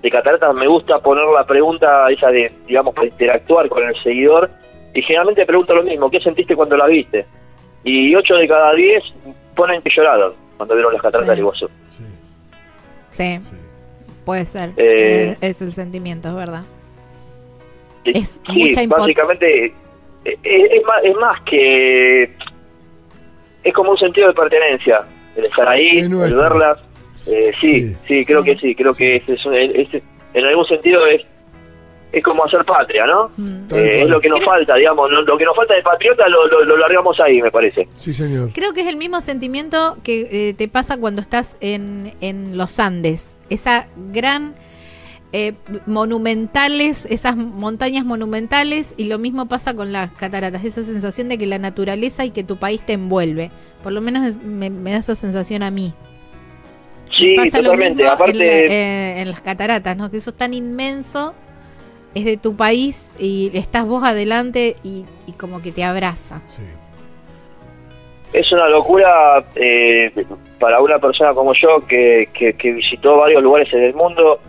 de 0.01 0.09
Cataratas, 0.09 0.55
me 0.55 0.65
gusta 0.67 0.99
poner 0.99 1.25
la 1.25 1.45
pregunta 1.45 2.09
esa 2.09 2.29
de, 2.29 2.51
digamos, 2.67 2.93
para 2.95 3.07
interactuar 3.07 3.67
con 3.69 3.83
el 3.87 3.93
seguidor, 4.01 4.49
y 4.93 5.01
generalmente 5.01 5.45
pregunto 5.45 5.75
lo 5.75 5.83
mismo, 5.83 6.09
¿qué 6.09 6.19
sentiste 6.21 6.55
cuando 6.55 6.77
la 6.77 6.87
viste? 6.87 7.25
Y 7.83 8.15
8 8.15 8.33
de 8.35 8.47
cada 8.47 8.73
10 8.73 9.03
ponen 9.55 9.81
que 9.81 9.89
lloraron 9.95 10.33
cuando 10.55 10.75
vieron 10.75 10.93
las 10.93 11.01
cataratas 11.01 11.27
Sí. 11.27 11.29
del 11.31 11.39
Iguazú. 11.39 11.69
sí, 11.89 12.03
Sí, 13.09 13.39
sí. 13.41 13.55
puede 14.23 14.45
ser. 14.45 14.71
Eh, 14.77 15.35
es, 15.41 15.57
es 15.57 15.61
el 15.61 15.73
sentimiento, 15.73 16.29
es 16.29 16.35
verdad. 16.35 16.63
Sí, 18.05 18.11
Es 18.15 18.41
mucha 18.47 18.81
impot- 18.83 18.99
básicamente 18.99 19.73
es, 20.25 20.37
es 20.43 20.83
más, 20.85 21.03
es 21.03 21.15
más 21.15 21.41
que 21.43 22.23
es 23.63 23.73
como 23.73 23.91
un 23.91 23.97
sentido 23.97 24.27
de 24.27 24.33
pertenencia 24.33 25.01
el 25.35 25.45
estar 25.45 25.67
ahí, 25.67 25.97
Es 25.99 26.09
verlas. 26.09 26.79
Eh, 27.25 27.51
sí, 27.61 27.87
Sí. 27.89 27.95
sí, 28.07 28.25
creo 28.25 28.43
Sí. 28.43 28.51
que 28.53 28.57
sí, 28.59 28.75
creo 28.75 28.93
que 28.93 29.15
es, 29.17 29.23
es 29.29 30.03
en 30.33 30.45
algún 30.45 30.65
sentido 30.65 31.05
es 31.07 31.21
es 32.11 32.23
como 32.23 32.43
hacer 32.45 32.63
patria, 32.63 33.07
¿no? 33.07 33.31
Mm. 33.37 33.73
Eh, 33.73 34.03
es 34.03 34.07
lo 34.09 34.19
que 34.21 34.29
nos 34.29 34.37
Creo- 34.39 34.51
falta, 34.51 34.75
digamos, 34.75 35.09
lo, 35.09 35.23
lo 35.23 35.35
que 35.35 35.45
nos 35.45 35.55
falta 35.55 35.73
de 35.73 35.81
patriota 35.81 36.27
lo, 36.27 36.45
lo, 36.47 36.63
lo 36.63 36.77
largamos 36.77 37.19
ahí, 37.19 37.41
me 37.41 37.49
parece. 37.49 37.87
Sí, 37.95 38.13
señor. 38.13 38.51
Creo 38.53 38.71
que 38.71 38.81
es 38.81 38.87
el 38.87 38.97
mismo 38.97 39.19
sentimiento 39.19 39.97
que 40.03 40.49
eh, 40.49 40.53
te 40.53 40.67
pasa 40.67 40.97
cuando 40.97 41.21
estás 41.21 41.57
en, 41.59 42.13
en 42.21 42.55
los 42.55 42.79
Andes. 42.79 43.35
Esa 43.49 43.87
gran 44.11 44.53
eh, 45.33 45.53
monumentales, 45.87 47.05
esas 47.09 47.35
montañas 47.35 48.05
monumentales, 48.05 48.93
y 48.97 49.05
lo 49.05 49.17
mismo 49.17 49.47
pasa 49.47 49.73
con 49.73 49.91
las 49.91 50.11
cataratas, 50.11 50.63
esa 50.63 50.85
sensación 50.85 51.27
de 51.27 51.37
que 51.39 51.47
la 51.47 51.57
naturaleza 51.57 52.23
y 52.23 52.29
que 52.29 52.43
tu 52.43 52.57
país 52.57 52.81
te 52.85 52.93
envuelve. 52.93 53.49
Por 53.81 53.91
lo 53.93 53.99
menos 54.01 54.25
es- 54.27 54.43
me, 54.43 54.69
me 54.69 54.91
da 54.91 54.97
esa 54.99 55.15
sensación 55.15 55.63
a 55.63 55.71
mí. 55.71 55.93
Sí, 57.17 57.35
pasa 57.35 57.57
lo 57.57 57.71
totalmente. 57.71 57.95
mismo 57.95 58.09
en, 58.09 58.13
Aparte, 58.15 58.33
la- 58.37 58.43
eh, 58.73 59.21
en 59.21 59.29
las 59.29 59.41
cataratas, 59.41 59.97
¿no? 59.97 60.09
Que 60.11 60.17
eso 60.17 60.29
es 60.29 60.37
tan 60.37 60.53
inmenso, 60.53 61.33
es 62.15 62.25
de 62.25 62.37
tu 62.37 62.55
país 62.55 63.11
y 63.19 63.49
estás 63.55 63.85
vos 63.85 64.03
adelante 64.03 64.75
y, 64.83 65.05
y 65.27 65.31
como 65.33 65.61
que 65.63 65.71
te 65.71 65.83
abraza. 65.83 66.41
Sí. 66.47 66.61
Es 68.33 68.51
una 68.51 68.67
locura 68.67 69.43
eh, 69.55 70.11
para 70.59 70.79
una 70.79 70.97
persona 70.99 71.33
como 71.33 71.53
yo 71.53 71.85
que, 71.87 72.29
que, 72.33 72.53
que 72.53 72.71
visitó 72.71 73.17
varios 73.17 73.43
lugares 73.43 73.71
en 73.73 73.81
el 73.83 73.93
mundo. 73.93 74.39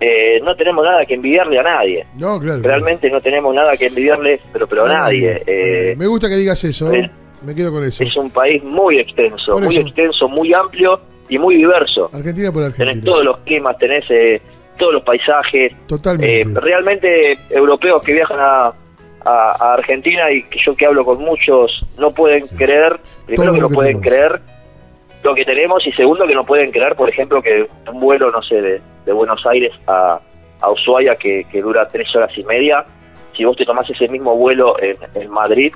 Eh, 0.00 0.40
no 0.42 0.54
tenemos 0.56 0.84
nada 0.84 1.04
que 1.06 1.14
envidiarle 1.14 1.58
a 1.58 1.62
nadie. 1.62 2.06
No, 2.18 2.38
claro. 2.40 2.60
Realmente 2.62 3.10
no 3.10 3.20
tenemos 3.20 3.54
nada 3.54 3.76
que 3.76 3.86
envidiarle, 3.86 4.40
pero, 4.52 4.66
pero 4.66 4.84
a 4.86 4.88
nadie. 4.88 5.42
Eh, 5.46 5.94
Me 5.96 6.06
gusta 6.06 6.28
que 6.28 6.36
digas 6.36 6.62
eso. 6.64 6.92
eh, 6.92 7.10
Me 7.44 7.54
quedo 7.54 7.72
con 7.72 7.84
eso. 7.84 8.02
es 8.04 8.16
un 8.16 8.30
país 8.30 8.62
muy 8.64 8.98
extenso, 8.98 9.52
Por 9.52 9.62
muy 9.64 9.76
eso. 9.76 9.86
extenso, 9.86 10.28
muy 10.28 10.52
amplio 10.54 11.00
y 11.28 11.38
muy 11.38 11.56
diverso. 11.56 12.10
Argentina 12.12 12.50
por 12.52 12.62
Argentina. 12.64 12.90
Tenés 12.90 13.04
todos 13.04 13.24
los 13.24 13.38
climas, 13.40 13.78
tenés 13.78 14.04
eh, 14.10 14.40
todos 14.78 14.94
los 14.94 15.02
paisajes. 15.04 15.72
Totalmente. 15.86 16.40
Eh, 16.40 16.44
realmente 16.60 17.38
europeos 17.50 18.02
que 18.02 18.12
viajan 18.14 18.38
a, 18.40 18.66
a- 19.24 19.56
a 19.58 19.74
Argentina 19.74 20.30
y 20.30 20.42
que 20.44 20.58
yo 20.60 20.74
que 20.76 20.86
hablo 20.86 21.04
con 21.04 21.18
muchos 21.18 21.84
no 21.98 22.12
pueden 22.12 22.46
Sí. 22.46 22.56
creer, 22.56 22.98
primero 23.26 23.52
Todo 23.52 23.54
que 23.54 23.60
no 23.62 23.68
que 23.68 23.74
pueden 23.74 24.00
tenemos. 24.00 24.14
creer 24.14 24.40
lo 25.22 25.34
que 25.34 25.44
tenemos 25.46 25.86
y 25.86 25.92
segundo 25.92 26.26
que 26.26 26.34
no 26.34 26.44
pueden 26.44 26.70
creer, 26.70 26.94
por 26.96 27.08
ejemplo, 27.08 27.40
que 27.42 27.66
un 27.90 28.00
vuelo, 28.00 28.30
no 28.30 28.42
sé, 28.42 28.60
de, 28.60 28.80
de 29.04 29.12
Buenos 29.12 29.44
Aires 29.46 29.72
a, 29.86 30.18
a 30.60 30.70
Ushuaia 30.70 31.16
que, 31.16 31.44
que 31.50 31.60
dura 31.62 31.86
tres 31.88 32.08
horas 32.16 32.30
y 32.36 32.44
media, 32.44 32.84
si 33.36 33.44
vos 33.44 33.56
te 33.56 33.64
tomás 33.64 33.88
ese 33.90 34.08
mismo 34.08 34.36
vuelo 34.36 34.76
en, 34.80 34.96
en 35.14 35.30
Madrid, 35.30 35.72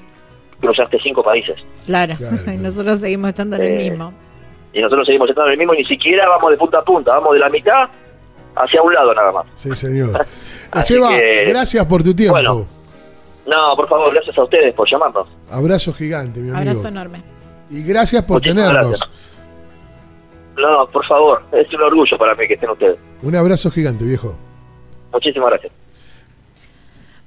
cruzaste 0.61 0.99
cinco 1.03 1.23
países. 1.23 1.57
Claro, 1.87 2.15
Claro, 2.17 2.37
y 2.55 2.57
nosotros 2.57 3.01
seguimos 3.01 3.29
estando 3.31 3.57
en 3.57 3.63
el 3.63 3.81
Eh, 3.81 3.91
mismo. 3.91 4.13
Y 4.73 4.81
nosotros 4.81 5.07
seguimos 5.07 5.29
estando 5.29 5.49
en 5.49 5.53
el 5.53 5.59
mismo 5.59 5.75
y 5.75 5.79
ni 5.79 5.85
siquiera 5.87 6.29
vamos 6.29 6.51
de 6.51 6.57
punta 6.57 6.79
a 6.79 6.83
punta, 6.85 7.13
vamos 7.13 7.33
de 7.33 7.39
la 7.41 7.49
mitad 7.49 7.89
hacia 8.57 8.83
un 8.83 8.93
lado 8.95 9.15
nada 9.15 9.33
más. 9.33 9.47
Sí, 9.55 9.75
señor. 9.75 10.25
Así 10.71 10.95
Seba, 10.95 11.11
que- 11.11 11.45
gracias 11.49 11.85
por 11.87 12.03
tu 12.03 12.15
tiempo. 12.15 12.35
Bueno. 12.35 12.67
No, 13.47 13.75
por 13.77 13.89
favor, 13.89 14.13
gracias 14.13 14.37
a 14.37 14.43
ustedes 14.45 14.75
por 14.75 14.89
llamarnos. 14.91 15.27
Abrazo 15.51 15.93
gigante, 15.95 16.41
mi 16.41 16.51
amigo. 16.51 16.59
Abrazo 16.71 16.89
enorme. 16.89 17.23
Y 17.71 17.83
gracias 17.83 18.23
por 18.25 18.37
Muchísimas 18.37 18.67
tenernos. 18.67 18.99
gracias. 19.01 19.11
No, 20.59 20.89
por 20.91 21.07
favor, 21.07 21.43
es 21.53 21.73
un 21.73 21.83
orgullo 21.83 22.19
para 22.19 22.35
mí 22.35 22.47
que 22.49 22.55
estén 22.55 22.71
ustedes. 22.71 22.99
Un 23.23 23.35
abrazo 23.37 23.71
gigante, 23.71 24.05
viejo. 24.05 24.37
Muchísimas 25.13 25.51
gracias. 25.51 25.73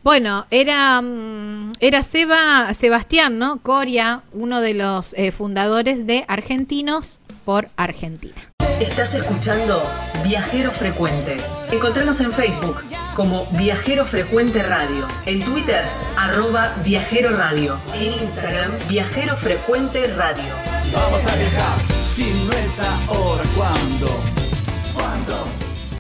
Bueno, 0.04 0.48
era, 0.50 1.00
mm, 1.02 1.74
era 1.80 2.02
Seba, 2.02 2.74
Sebastián, 2.74 3.38
¿no? 3.38 3.62
Coria, 3.62 4.24
uno 4.34 4.60
de 4.60 4.74
los 4.74 5.14
eh, 5.14 5.32
fundadores 5.32 6.08
de 6.08 6.26
Argentinos 6.28 7.20
por 7.46 7.68
Argentina. 7.78 8.34
Estás 8.80 9.14
escuchando 9.14 9.80
Viajero 10.24 10.72
Frecuente. 10.72 11.38
Encontranos 11.72 12.20
en 12.20 12.32
Facebook 12.32 12.78
como 13.16 13.46
Viajero 13.52 14.06
Frecuente 14.06 14.64
Radio, 14.64 15.08
en 15.28 15.44
Twitter 15.44 15.84
arroba 16.18 16.74
Viajero 16.84 17.30
Radio, 17.38 17.78
en 17.94 18.12
Instagram 18.12 18.72
Viajero 18.90 19.38
Frecuente 19.38 20.08
Radio. 20.16 20.81
Vamos 20.94 21.26
a 21.26 21.36
viajar, 21.36 22.04
si 22.04 22.34
no 22.46 22.52
es 22.54 22.82
ahora, 22.82 23.44
¿cuándo? 23.56 24.08
¿Cuándo? 24.94 25.61